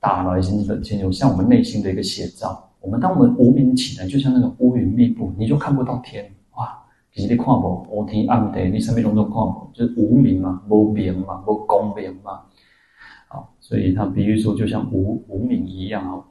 [0.00, 2.68] 打来心的，其实像我们内心的一个写照。
[2.80, 6.76] 我们当我们无明起来，就像那个乌云密布，你就看不到天哇。
[7.12, 12.40] 其实你看不，乌天暗地，你什么东西都看不，就是无明嘛，无明嘛，无光明嘛。
[13.28, 16.24] 好所以他比喻说，就像无无明一样哦。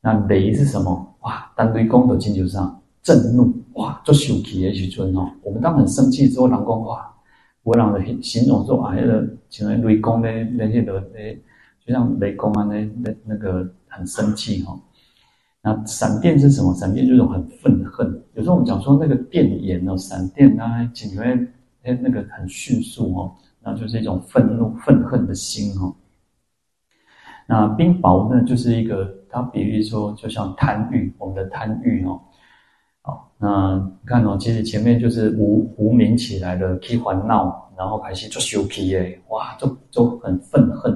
[0.00, 1.14] 那雷是什么？
[1.20, 5.30] 哇，单对功德经就上震怒，哇，做生气的时阵哦。
[5.44, 7.11] 我们当很生气之后，人讲哇，
[7.62, 11.40] 我让人形容说啊，那个像雷公呢，那些的诶，
[11.86, 14.78] 就像雷公啊，那那那个很生气哈。
[15.62, 16.74] 那闪电是什么？
[16.74, 18.20] 闪电就是很愤恨。
[18.34, 21.24] 有时候我们讲说那个电眼哦，闪电啊，仅为
[21.82, 25.94] 诶那个很迅速哦，那就是一种愤怒、愤恨的心哦。
[27.46, 32.20] 那冰雹呢，就是一个，它比喻说，就像贪欲，我们的贪欲哦，
[33.04, 40.92] 好，那你看哦，其实前面就是无无明起来了，起烦恼，然后开始就生气诶，哇，就就很愤恨，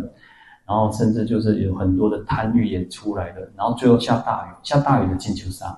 [0.64, 5.68] 然后甚至就是有很多的贪欲也出来了，然后最后下大雨，下大雨的金球上，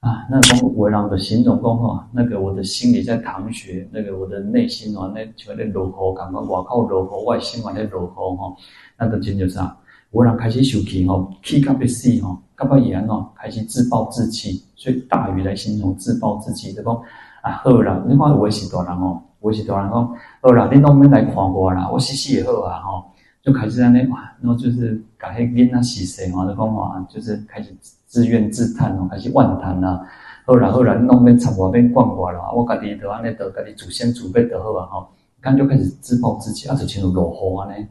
[0.00, 8.56] 啊，那公我让的形容公哈，那个我的心里在淌血，那个我的内心哦，那全在落雨，感觉外靠落雨，外心嘛在落雨哈，
[8.96, 9.76] 那个金球上。
[10.12, 16.94] 有人开始生气吼，气到要死吼，到要严哦，开始自暴自弃，所以大鱼来形容自暴自弃，就讲
[17.40, 23.04] 啊好啦，你看我是大人哦，我是大人讲好啦，你拢免来看我啦，我死死也好啊吼，
[23.42, 27.74] 就开始安尼哇，然后就是感觉囡仔死死嘛，就讲话就是开始
[28.06, 29.98] 自怨自叹哦，开始怨叹啦，
[30.44, 35.08] 好啦好啦，你拢免插我，免管我啦，我家己就安尼得家己自先自备得好啊吼，
[35.40, 37.86] 刚就开始自暴自弃，啊就进入落雨安尼，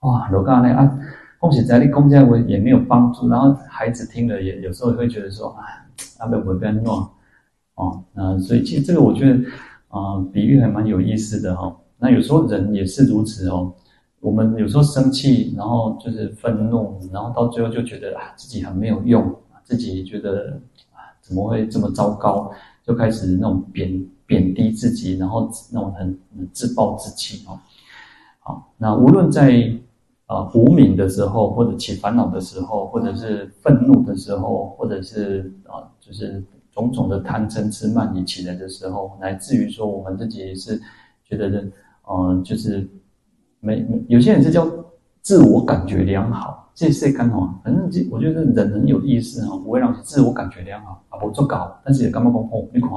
[0.00, 0.98] 哇，落到安尼啊。
[1.38, 5.62] 恭喜在你公家文也没有帮助，然后孩子听了也有时候会觉得说啊，
[6.18, 7.08] 阿伯不要弄
[7.74, 9.38] 哦，那所以其实这个我觉得
[9.88, 13.72] 啊、比喻还蛮有意思的哈、那有时候人也是如此哦，
[14.20, 20.60] 我们有时候生气，然后就是愤怒，然后到最后就觉得啊自己很没有用，自己觉得
[20.92, 22.50] 啊怎么会这么糟糕，
[22.84, 27.58] 就开始那种贬贬低自己，然后那种很，很自暴自弃哦。
[28.40, 29.72] 好，那无论在
[30.28, 40.78] 啊，无明的时候，或者起烦恼的时候，或者是愤怒的时候，或者是啊，就是种种的贪嗔痴慢疑起来的时候，乃至于说我们自己是
[41.24, 41.72] 觉得，嗯、
[42.06, 42.86] 呃，就是
[43.60, 44.68] 没有些人是叫
[45.22, 47.58] 自我感觉良好，这是干嘛？
[47.64, 52.90] 反正这我觉得人很有意思哈，不会让自我感觉良好啊，不做搞，但是也干嘛讲哦，你看，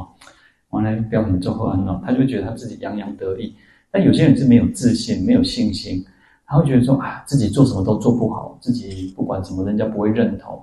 [0.71, 3.55] 完了表现做后安了，他就觉得他自己洋洋得意。
[3.89, 6.05] 但有些人是没有自信，没有信心，
[6.51, 10.61] 他会觉得说啊，自己做什么都做不好，自己不管什么人家不会认同，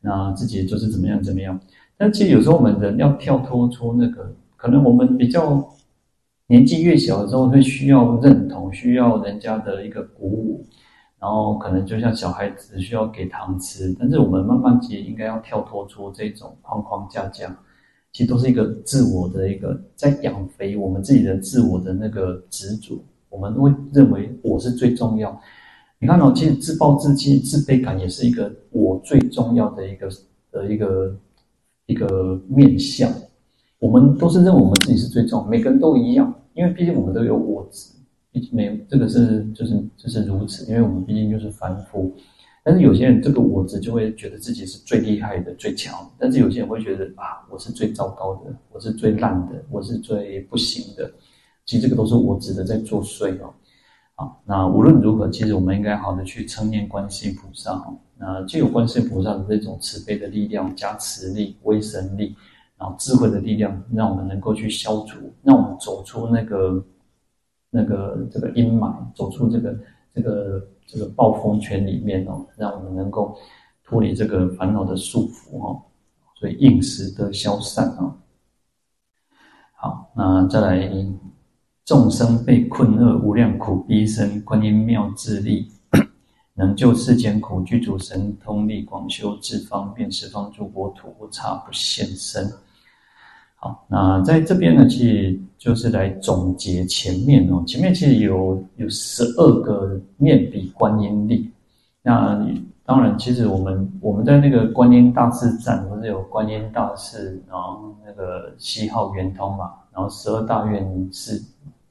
[0.00, 1.58] 那自己就是怎么样怎么样。
[1.96, 5.64] 但其实有时候我们人要跳脱出那个，可能我们比较
[6.48, 10.66] 年纪越小的时候会需要认同，需要人家的一个鼓舞，
[11.20, 17.56] 然后可能就像小孩子需要给糖吃，但是我们慢慢其实应该要跳脱出这种框框架架，
[18.10, 25.40] 其实都是一个自我的一个在养肥我们自己的自我的那个执着，我们会认为我是最重要。
[25.98, 30.08] 你看哦，其实自暴自弃、自卑感也是一个我最重要的一个
[30.50, 31.16] 的一个。
[31.90, 33.10] 一个面相，
[33.78, 37.94] 我们都是认为我们自己是最重要，每个人都一样，因为毕竟我们都有我执，
[38.30, 42.14] 毕竟没有这个是就是就是如此，因为我们毕竟就是凡夫。
[42.62, 51.10] 但是有些人这个我执就会觉得自己是最厉害的、最强，但是有些人会觉得啊，我是最糟糕的，我是最烂的，我是最不行的。
[51.68, 53.52] 其实这个都是我指的在作祟哦。
[54.14, 57.94] 啊，那无论如何，其实我们应该好的去称念观世音菩萨哦。
[58.16, 62.34] 那具有观世音菩萨的这种慈悲的力量、加持力、威神力，
[62.78, 66.84] 然后智慧的力量，让我们能够去消除，让我们走出那个
[67.70, 69.78] 那个这个阴霾，走出这个
[70.14, 73.36] 这个这个暴风圈里面哦，让我们能够
[73.84, 75.82] 脱离这个烦恼的束缚哦。
[76.34, 78.16] 所以应时得消散啊。
[79.76, 81.06] 好，那再来。
[81.88, 85.70] 众生被困厄，无量苦逼身，观音妙智力，
[86.52, 92.46] 能救世间苦，具足神通力，广修智方便，十方诸国土无差不现身。
[93.54, 97.64] 好，那在这边呢，其实就是来总结前面哦。
[97.66, 101.50] 前面其实有有十二个念彼观音力。
[102.02, 102.38] 那
[102.84, 111.42] 当然，其实我们我们在那个观音大士站，不是有观音大士，然后那个西号圆通嘛，然后十二大愿是。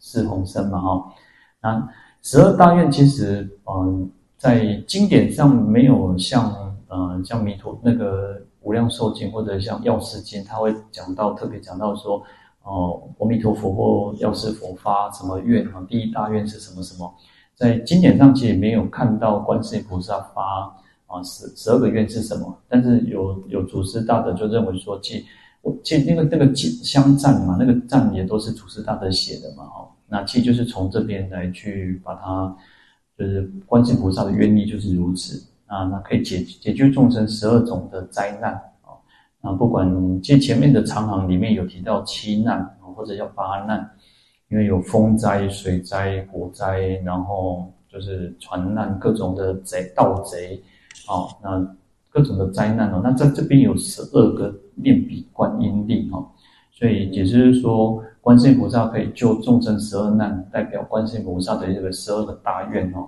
[0.07, 0.79] 是红身嘛？
[0.79, 1.13] 哈，
[1.61, 1.89] 那
[2.23, 6.53] 十二大愿其实，嗯，在经典上没有像，
[6.89, 12.23] 嗯，像弥陀那个无量寿经或者像药师经，他会讲到特别讲到说，
[12.63, 15.85] 哦，阿弥陀佛或药师佛发什么愿啊？
[15.89, 17.13] 第一大愿是什么什么？
[17.53, 20.73] 在经典上其实没有看到观世音菩萨发
[21.07, 25.25] 啊十十二个愿是什么，但是有有祖师大德就认为说，即
[25.83, 29.89] 即那个那个香赞嘛，那个赞也都是祖师大德写的嘛，哦。
[30.07, 32.55] 那其实就是从这边来去把它，
[33.17, 35.45] 就是观世菩萨的愿力就是如此。
[35.67, 38.95] 啊，那可以解解决众生十二种的灾难啊，
[39.41, 39.85] 那不管
[40.21, 42.65] 其实前面的长行里面有提到七难
[42.95, 43.91] 或者叫八难，
[44.47, 50.63] 因为有风灾、水灾、火灾，然后就是船难，各种的贼盗贼
[51.05, 51.75] 啊，那
[52.09, 56.25] 各种的灾难哦，那在这边有十二个念彼观音力哈，
[56.77, 58.03] 所以也就是说。
[58.19, 63.07] 观世音菩萨可以救众生十二难，代表观世音菩萨的这个十二个大愿哦。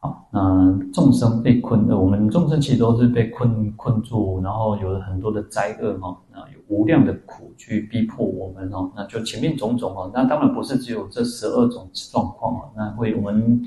[0.00, 8.90] 好，那众生被困，我们众生其实都是被困困住，然后有了很多的灾厄哈，那有无量的苦去逼迫我们哦。
[8.96, 13.64] 那就前面种种哦，那当然不是只有这十二种状况哦，那会我们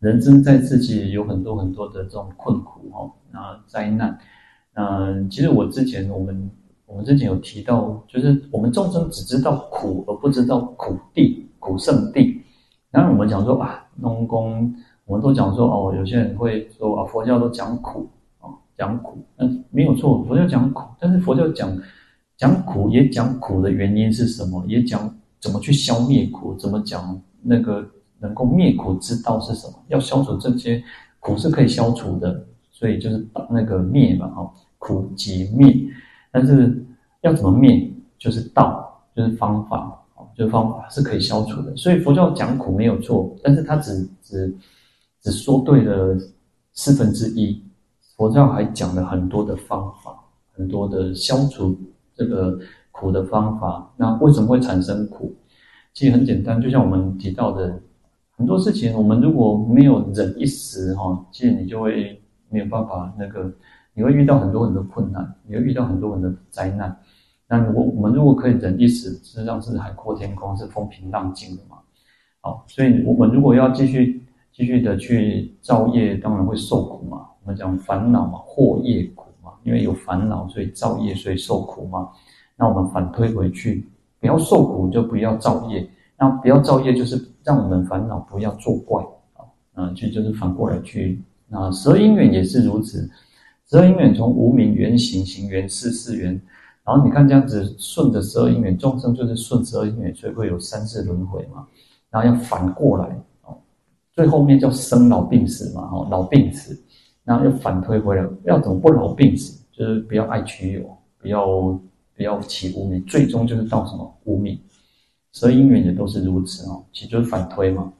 [0.00, 4.18] 人生在自己有很多很多的这种困苦哦，那灾难，
[4.74, 6.50] 嗯，其实我之前我们。
[6.88, 12.40] 我们之前有提到，就是我们众生只知道苦，而不知道苦地、苦圣地。
[12.90, 14.74] 然后我们讲说啊，农工，
[15.04, 18.08] 我们都讲说哦，有些人会说啊，佛教都讲苦
[18.40, 18.48] 啊，
[18.78, 21.70] 讲苦，嗯，没有错，佛教讲苦，但是佛教讲
[22.38, 27.86] 讲苦也讲苦的原因是什么，也讲怎么去消灭苦，怎么讲那个
[28.18, 30.82] 能够灭苦之道是什么，要消除这些
[31.20, 35.76] 苦是可以消除的，所以就是把那个灭嘛，哈，苦即灭。
[36.30, 36.84] 但是
[37.22, 39.98] 要怎么灭，就是道，就是方法，
[40.36, 41.76] 就是方法是可以消除的。
[41.76, 44.54] 所以佛教讲苦没有错，但是他只只
[45.22, 46.16] 只说对了
[46.74, 47.62] 四分之一。
[48.16, 50.18] 佛教还讲了很多的方法，
[50.52, 51.78] 很多的消除
[52.14, 52.58] 这个
[52.90, 53.92] 苦的方法。
[53.96, 55.34] 那为什么会产生苦？
[55.94, 57.80] 其实很简单，就像我们提到的
[58.36, 63.52] 很多事情，我们如果没有忍一时哈，其实你就会没有办法那个。
[63.98, 66.96] 你会遇到很多很多困难，你会遇到很多很多灾难。
[67.48, 71.78] 那如果我们如果可以忍一时，实际上是海阔天空，是风平浪静的嘛。
[72.40, 74.22] 好，所以我们如果要继续
[74.52, 77.26] 继续的去造业，当然会受苦嘛。
[77.42, 82.08] 我们讲烦恼嘛，惑业苦嘛，因为有烦恼，所以造业，所以受苦嘛。
[82.54, 83.84] 那我们反推回去，
[84.20, 89.02] 不要受苦就不要造业，那不要造业，就是让我们烦恼不要作怪
[89.34, 89.42] 啊，
[89.74, 91.20] 嗯，就就是反过来去。
[91.48, 93.10] 那十二因缘也是如此，
[93.70, 96.40] 十二因缘从无明缘行，行缘事，事缘，
[96.84, 101.66] 然后你看这样子顺着十二因缘，众生就是顺十二因缘，所以会有三世轮回嘛。
[102.10, 103.04] 然后要反过来
[103.42, 103.58] 哦，
[104.14, 106.82] 最后面叫生老病死嘛，哦，老病死，
[107.24, 109.62] 然后又反推回来，要怎么不老病死？
[109.70, 111.46] 就是不要爱取有，不要
[112.16, 114.58] 不要起无明，最终就是到什么无明。
[115.32, 117.92] 十二因缘也都是如此哦，其实就是反推嘛。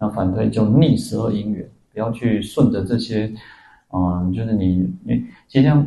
[0.00, 3.32] 那反推就逆十二因缘，不要去顺着这些，
[3.92, 5.86] 啊，就是你你，其实像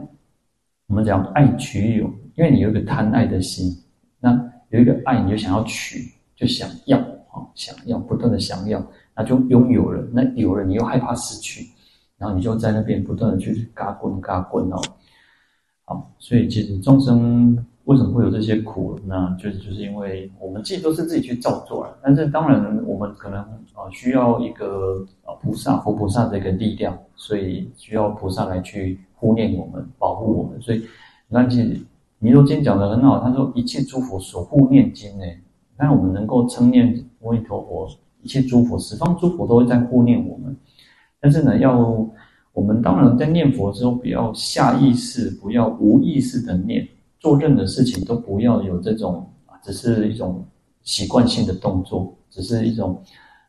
[0.88, 3.76] 我们讲爱取有，因为你有一个贪爱的心，
[4.20, 4.32] 那
[4.70, 8.82] 有一个爱，你就想要取，就想要啊，想要不断的想要，
[9.16, 10.08] 那就拥有了。
[10.14, 11.68] 那有了，你又害怕失去，
[12.18, 14.82] 然后你就在那边不断的去嘎滚嘎滚哦。
[15.84, 17.66] 好，所以其实众生。
[17.86, 19.00] 为什么会有这些苦？
[19.06, 21.98] 那就是就是因为我们自己都是自己去造作了。
[22.04, 30.60] 但是当然，我们可能啊需要一个啊菩萨、佛菩萨的一个力量，所以需要菩萨来去护念我们、保护我们。
[30.60, 30.80] 所以
[31.28, 31.80] 你看，其实
[32.18, 35.26] 弥陀经讲的很好，他说一切诸佛所护念经呢。
[35.78, 36.88] 那我们能够称念
[37.22, 37.88] 阿弥陀佛，
[38.24, 40.56] 一切诸佛、十方诸佛都会在护念我们。
[41.20, 41.78] 但是呢，要
[42.52, 46.88] 我们当然在念佛的时候，不要下意识，不要无意识的念。
[47.20, 49.28] 做任何事情都不要有这种，
[49.64, 50.46] 只是一种
[50.84, 53.02] 习惯性的动作，只是一种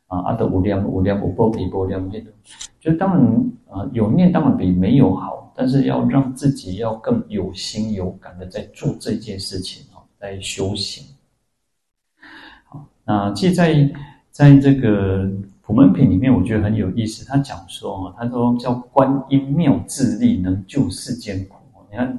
[0.07, 2.31] 啊阿德无量无量无波比波量念的，
[2.81, 11.05] 就当然啊有念当然比没有好，但是要让自己要更有心有感的在做这件事情啊，在修行。
[12.65, 13.93] 好，那其实在
[14.31, 21.57] 在这个普门品里面，我觉得很有意思，他讲说啊，他说叫观音妙智力能救世间苦，
[21.91, 22.19] 你看。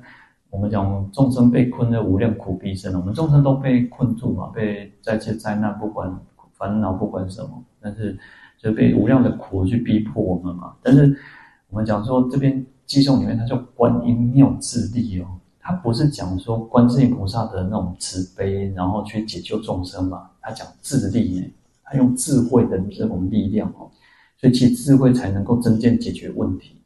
[0.50, 6.18] 我们讲众生被困在无量苦逼身，我们众生都被困住嘛，被在这灾难，不管
[6.54, 8.18] 烦恼，不管什么，但是
[8.58, 10.74] 就被无量的苦去逼迫我们嘛。
[10.82, 11.16] 但是
[11.70, 15.28] 我们讲说这边偈颂里面，它叫观音妙智力哦，
[15.60, 20.30] 它不是讲说观世音菩萨的那种慈悲，然后去解救众生嘛。
[20.42, 23.92] 它讲智力呢，它用智慧的这种力量哦，
[24.40, 26.78] 所以其智慧才能够真正解决问题。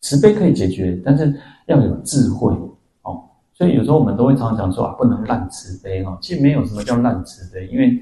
[0.00, 1.32] 慈悲可以解决，但是
[1.66, 2.52] 要有智慧。
[3.56, 6.18] 所以有时候我们都会常常讲说啊，不能滥慈悲哈。
[6.20, 7.98] 其实没有什么叫滥慈悲，因为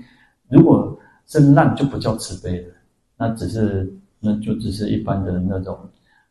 [0.48, 2.74] 如果是滥，就不叫慈悲了。
[3.16, 5.78] 那只是那就只是一般的那种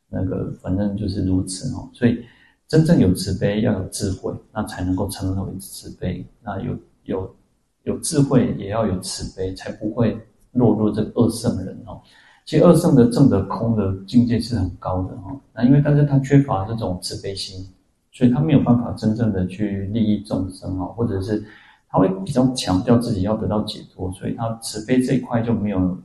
[0.09, 1.89] 那个，反正就是如此哈。
[1.93, 2.21] 所以
[2.67, 6.27] 真正有慈悲要有智慧，那才能够称为慈悲。
[6.43, 7.35] 那有有
[7.83, 10.19] 有智慧，也要有慈悲，才不会
[10.51, 12.01] 落入这个二圣人哦。
[12.43, 15.33] 其实二圣的证得空的境界是很高的哈。
[15.53, 17.65] 那因为但是他缺乏这种慈悲心。
[18.13, 21.43] 所以他没有办法真正的去利益众生啊，或者是
[21.89, 25.97] 他会比较强调自己要得到解脱，所以他慈悲这一块就没有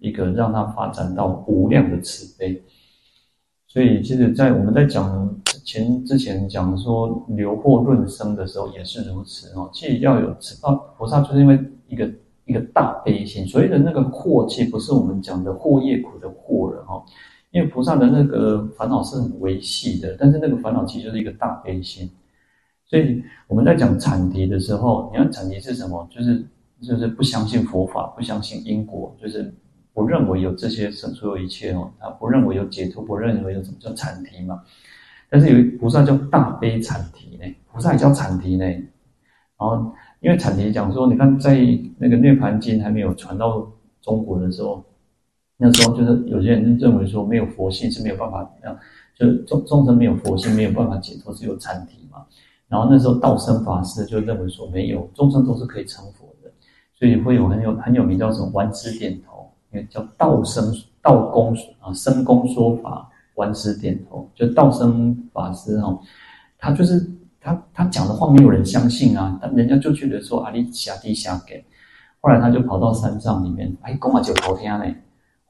[0.00, 2.62] 一个让他发展到无量的慈悲。
[3.66, 5.34] 所以其实，在我们在讲
[5.64, 9.68] 前之前讲说流祸润生的时候也是如此哦。
[9.72, 12.10] 其实要有慈啊，菩萨就是因为一个
[12.44, 17.02] 一个大悲心，所谓的那个祸，其实不是我们讲的祸业苦的祸了哈。
[17.56, 22.06] 因为菩萨的那个烦恼是很微细的，但是那个烦恼其实就是一个大悲心。
[22.84, 26.06] 所以我们在讲阐提的时候，你看阐提是什么？
[26.10, 26.46] 就是
[26.82, 29.50] 就是不相信佛法，不相信因果，就是
[29.94, 34.62] 不认为有这些所有一切哦，他不认为有解脱，不认为有什么叫阐提嘛。
[35.30, 38.66] 但是有菩萨叫大悲阐提呢，菩萨也叫阐提呢。
[38.66, 39.90] 然后
[40.20, 41.54] 因为阐提讲说，你看在
[41.96, 43.66] 那个《涅槃经》还没有传到
[44.02, 44.84] 中国的时候。
[45.58, 48.78] 那时候就是有些人认为说，没有佛性是没有办法这样，
[49.18, 52.26] 就众众生没有佛性没有办法解脱，只有禅体嘛。
[52.68, 56.50] 然后那时候道生法师就认为说，没有众生都是可以成佛的，
[56.92, 65.98] 所以会有很有很有名叫什么闻思点头，因为叫道生道公啊生公说法闻思点头，就道生法师哦，
[66.58, 71.64] 他就是他他讲的话没有人相信啊，但人家就觉得说阿里下地下给，
[72.20, 74.94] 后来他就跑到山上里面，哎，公啊九头天嘞。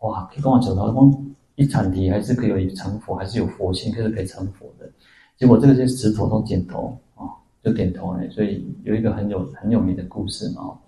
[0.01, 1.13] 哇，可以跟我讲到，光
[1.55, 4.91] 一阐提还是可以有成佛，还是有佛性，可是可以成佛的。
[5.37, 7.29] 结果这个是石头都点头啊，
[7.63, 8.31] 就点头了。
[8.31, 10.79] 所以有一个很有很有名的故事嘛。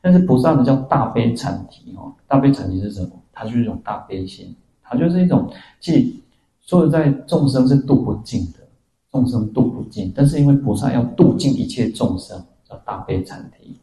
[0.00, 3.10] 但是菩萨呢叫大悲禅题哦，大悲禅题是什么？
[3.32, 5.48] 它就是一种大悲心，它就是一种，
[5.80, 6.22] 即
[6.62, 8.58] 说在，众生是度不尽的，
[9.10, 13.77] 众生度不尽，但是因为菩萨要度尽一切众生，叫大悲禅题。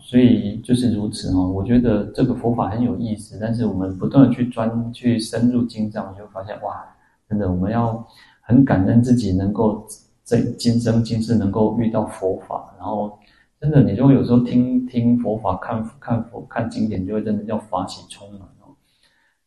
[0.00, 6.84] 所以就是如此哈，我觉得这个佛法很有意思，但是我们不断的去钻去深入经藏，就发现哇，
[7.28, 8.06] 真的我们要
[8.40, 9.86] 很感恩自己能够
[10.22, 13.18] 在今生今世能够遇到佛法，然后
[13.60, 18.40] 真的，你就有时候听听佛法，看看佛看经典，就会真的叫法喜充满。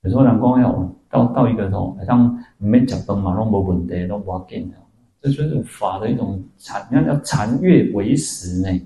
[0.02, 4.78] 有时候人讲要到到一个时候，好像没讲崩嘛，拢无问题，拢无要紧的。
[5.20, 8.82] 这就是法的一种禅，你看叫禅悦为食呢。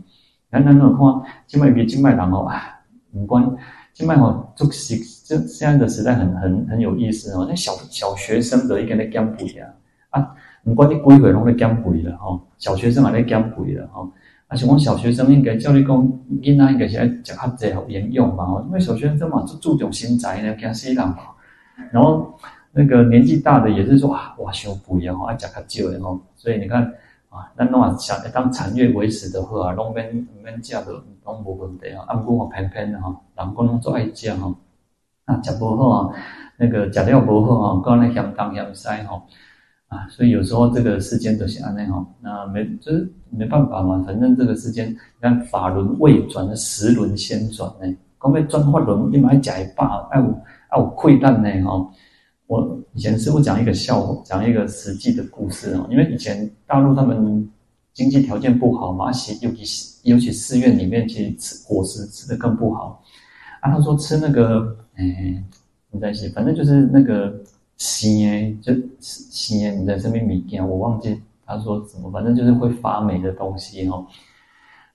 [0.51, 2.79] 你看那种看，今麦比今麦人哦，啊，
[3.13, 3.47] 不管
[3.93, 7.45] 今麦哦，就是这现在的时代很很很有意思哦。
[7.47, 9.69] 那小小学生的一个在减肥啊，
[10.09, 14.09] 啊，不管你几岁拢在减肥了吼，小学生还在减肥了哈。
[14.47, 15.95] 而且我小学生应该教你讲，
[16.41, 21.17] 囡仔应该是爱食较济好营养嘛，因为小学生嘛就注重身材呢，惊死人嘛。
[21.91, 22.33] 然后
[22.71, 26.19] 那个年纪大的也是说啊，哇，想肥啊，爱食较少的吼。
[26.35, 26.91] 所以你看
[27.29, 32.03] 啊，咱拢啊想当禅悦为食的话啊，拢免免食都拢无问题啊。
[32.07, 34.53] 啊，不过偏偏的哈，人讲拢做爱食哈，
[35.25, 36.13] 啊，食不好啊，
[36.57, 39.21] 那个食了不好啊，讲那嫌东嫌西吼。
[39.89, 47.97] 啊，所以有时候这个世间都是安内哈，那没就是没办法嘛，反正这个世间，你看法轮未转，时轮先转呢。
[48.21, 50.25] 讲要转法轮，你嘛要吃一饱，爱有
[50.69, 51.89] 爱有亏难呢哈。
[52.49, 57.47] 我以前师父讲一个笑话，讲一个实际的故事哦，因为以前大陆他们
[57.93, 59.63] 经济条件不好嘛，而且尤其
[60.01, 63.03] 尤其寺院里面其实吃伙食吃的更不好。
[63.61, 65.43] 啊，他说吃那个，哎，
[65.91, 67.33] 你在写，反正就是那个。
[67.81, 74.05] 生诶，就生诶，你在身边米羹，我忘记他说什么，反正就是会发霉的东西哈。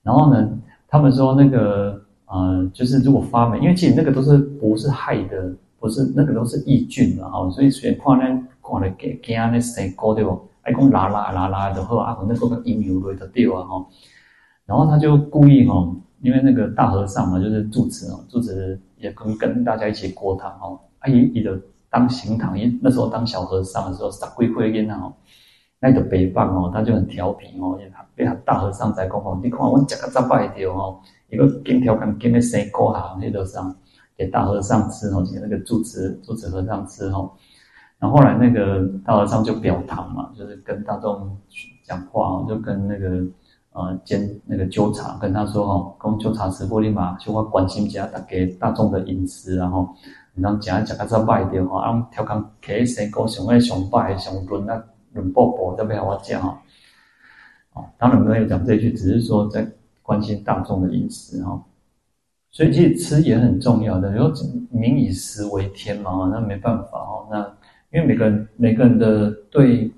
[0.02, 0.46] 然后呢，
[0.86, 5.50] 他们说那个呃，就是如果发霉，因为其实那个都是不是害的，
[5.84, 7.50] 不是那个都是益菌嘛哈。
[7.50, 8.26] 所以虽然看咧
[8.62, 10.48] 看了给给那生高对不？
[10.62, 13.86] 爱讲拉拉拉拉的好啊，那个个油油类的对啊哈。
[14.64, 15.74] 然后他就故意哈，
[16.22, 21.60] 因为那个大和尚嘛，就是住持哦，住持也跟跟大家一起过堂哦，阿姨姨的。
[21.94, 25.14] 当行堂，因那时候当小和尚的时候，十几岁囡仔哦，
[25.78, 30.98] 那个北方哦，他就很调皮哦，也被他大和尚在讲哦，你看我吃个杂摆条哦，
[31.30, 33.72] 一个金条跟金的生锅哈，那个上
[34.16, 37.30] 给大和尚吃哦，给那个住持住持和尚吃哦，
[37.98, 41.36] 然后后来那个大和尚就表堂嘛，就是跟大众
[41.84, 43.24] 讲话哦，就跟那个
[43.72, 49.88] 呃监那个纠察跟他说哦，跟纠察师傅立马，就我关心一下大家大众的隐私，然后。
[50.36, 56.60] 然后讲一讲，他再卖掉哈，然后调侃开生锅上爱上摆上润啊润宝宝，这边我讲哈。
[57.74, 59.64] 哦，当然没有讲这句，只是说在
[60.02, 61.62] 关心大众的隐私哈。
[62.54, 64.30] 所以其实吃也很重要的，因为
[64.70, 67.26] 民以食为天嘛，那没办法哦。
[67.28, 67.40] 那
[67.90, 69.90] 因为每个人每个人的对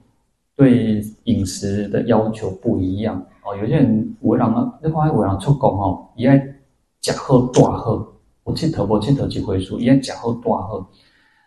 [0.56, 3.54] 对饮食的要求不一样哦。
[3.56, 6.38] 有些人为人啊，那块为人出工哦，伊爱
[7.02, 8.06] 食好大好。
[8.42, 10.90] 我佚佗，我佚佗几回数，伊爱食好大好。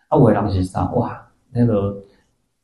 [0.06, 0.88] 啊，有的人是啥？
[0.92, 2.00] 哇，那个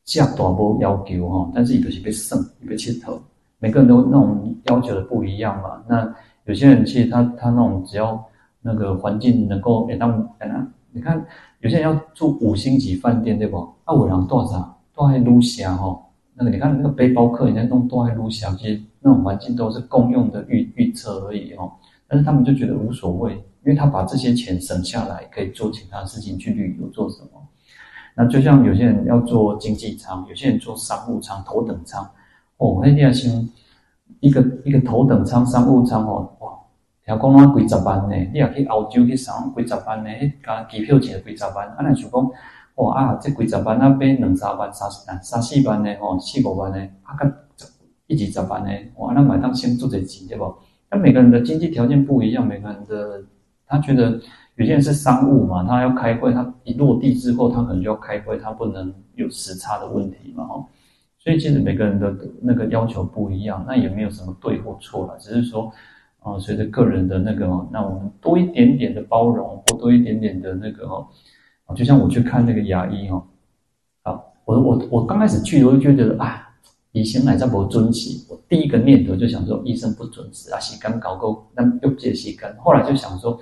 [0.05, 3.19] 食大无要求哦，但是伊就是要耍，要佚佗。
[3.59, 5.83] 每个人都那种要求的不一样嘛。
[5.89, 8.25] 那有些人其实他他那种只要
[8.67, 10.11] 那个环境能够诶当
[10.41, 10.51] 诶，
[10.91, 11.25] 你看
[11.61, 13.59] 有些人要住五星级饭店对不？
[13.85, 14.77] 啊，我人住啥？
[14.93, 15.97] 住喺路下哈。
[16.35, 21.71] 那个你看那个背包客，人家都住喺路下，其实那种环境都是共用的浴浴厕而已哦。
[22.09, 23.33] 但是他们就觉得无所谓。
[23.65, 27.43] 因为他把这些钱省下来，可以做其他事情去旅游做什么？
[28.15, 32.09] 那就像有些人要做经济舱，有些人坐商务舱、头等舱。
[32.59, 33.49] 哦，那你要先
[34.21, 36.49] 一个一个头等舱、商务舱哦，哇，
[37.07, 38.17] 听讲那几十万呢？
[38.33, 40.11] 你也去欧洲去上几十万呢？
[40.45, 42.31] 加机票钱几十万，啊，那就讲
[42.75, 44.91] 哇啊，这几十万那边两三万、三
[45.23, 45.95] 三四万呢？
[46.01, 46.79] 哦，四五万呢？
[47.05, 47.33] 啊，个
[48.09, 48.71] 一几十万呢？
[48.97, 50.53] 哇，那买当先做这钱对不？
[50.91, 53.23] 那每个人的经济条件不一样，每个人的。
[53.69, 54.13] 他觉得
[54.55, 60.65] 有些人是商务嘛，他要开会，他一落地之后，他可能就要开会，他不能有时差的问题嘛，哈。
[61.19, 65.73] 所以其实每个人的那个要求不一样，那也没有什么对或错了，只是说，
[66.27, 71.07] 啊，随着个人的那个，那我们多一点点的包容，或多一点点的那个，哦，
[71.77, 73.25] 就像我去看那个牙医，哦，
[74.03, 76.43] 啊，我我我刚开始去，我就觉得啊。
[76.93, 82.57] 以前来这么准时，我第一个念头就想说医生不准时啊，时间搞够，那又接时间。
[82.57, 83.39] 后来就想说，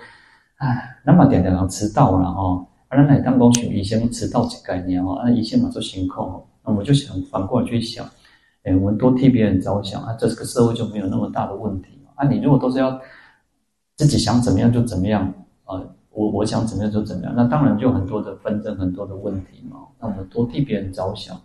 [0.57, 8.05] 哎，那么点点人迟到了哦，啊，那来当公选医生迟到几概念哦，啊，医生嘛做辛苦，那我就想反过来去想，
[8.65, 12.27] 哎，我们多替别人着想啊，这个社会就没有那么大的问题啊。
[12.29, 13.01] 你如果都是要
[13.97, 15.33] 自己想怎么样就怎么样
[15.65, 19.79] 啊，我我想怎么样就怎么样，那当然就很多的纷争，很多的问题嘛。
[20.01, 21.37] 那我们多替别人着想。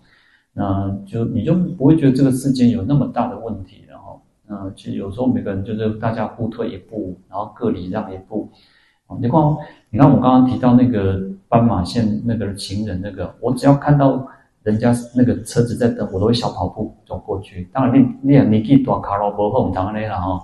[0.54, 8.52] 那就你就不会觉得这个世间有那么大的问题，然后，那，其实有时候每个人就是大家互退一步，然后各礼让一步。
[9.06, 9.40] 啊你看，
[9.92, 14.28] 你看我刚刚提到那个斑马线那个行人那个，我只要看到
[14.64, 17.70] 人家那个车子在等，我都会小跑步走过去。
[17.74, 20.40] 当然你，你你你去大卡罗波后当然了哈。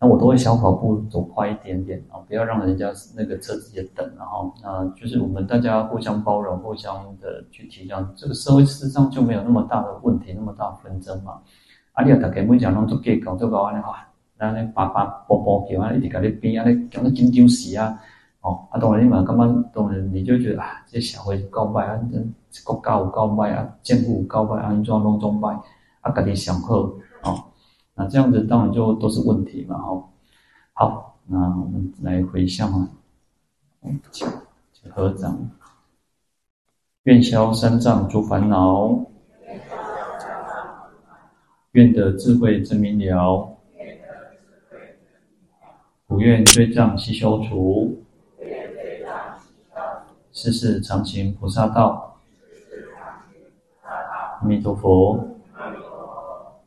[0.00, 11.40] 那我都会小跑步走快一点点啊，不要让人家那个车子也等，然后那就是我们大家互相包容，互相的去体谅，这个社会事实上就没有那么大的问题，那么大纷争嘛。
[11.92, 14.04] 啊，你啊，大家每讲拢做计较，做搞安尼话，
[14.36, 17.96] 咱咧爸爸波波叫啊，一直甲你编啊，你讲得紧张死啊！
[18.42, 21.98] 哦，啊，当然你嘛感觉，当然你就觉得啊，这社会够歹啊，
[22.64, 25.60] 国家有够歹啊，政府有够歹，安怎拢总歹，
[26.00, 27.44] 啊，家己上好哦。
[27.94, 30.04] 那这样子当然就都是问题嘛，哦。
[30.72, 32.88] 好，那我们来回向啊，
[34.10, 34.26] 请
[34.90, 35.38] 合掌，
[37.04, 39.04] 愿消三障诸烦恼，
[41.72, 43.56] 愿得智慧真明了，
[46.08, 48.01] 不愿罪障悉消除。
[50.32, 52.16] 世世常行菩萨道，
[53.84, 55.31] 阿弥陀佛。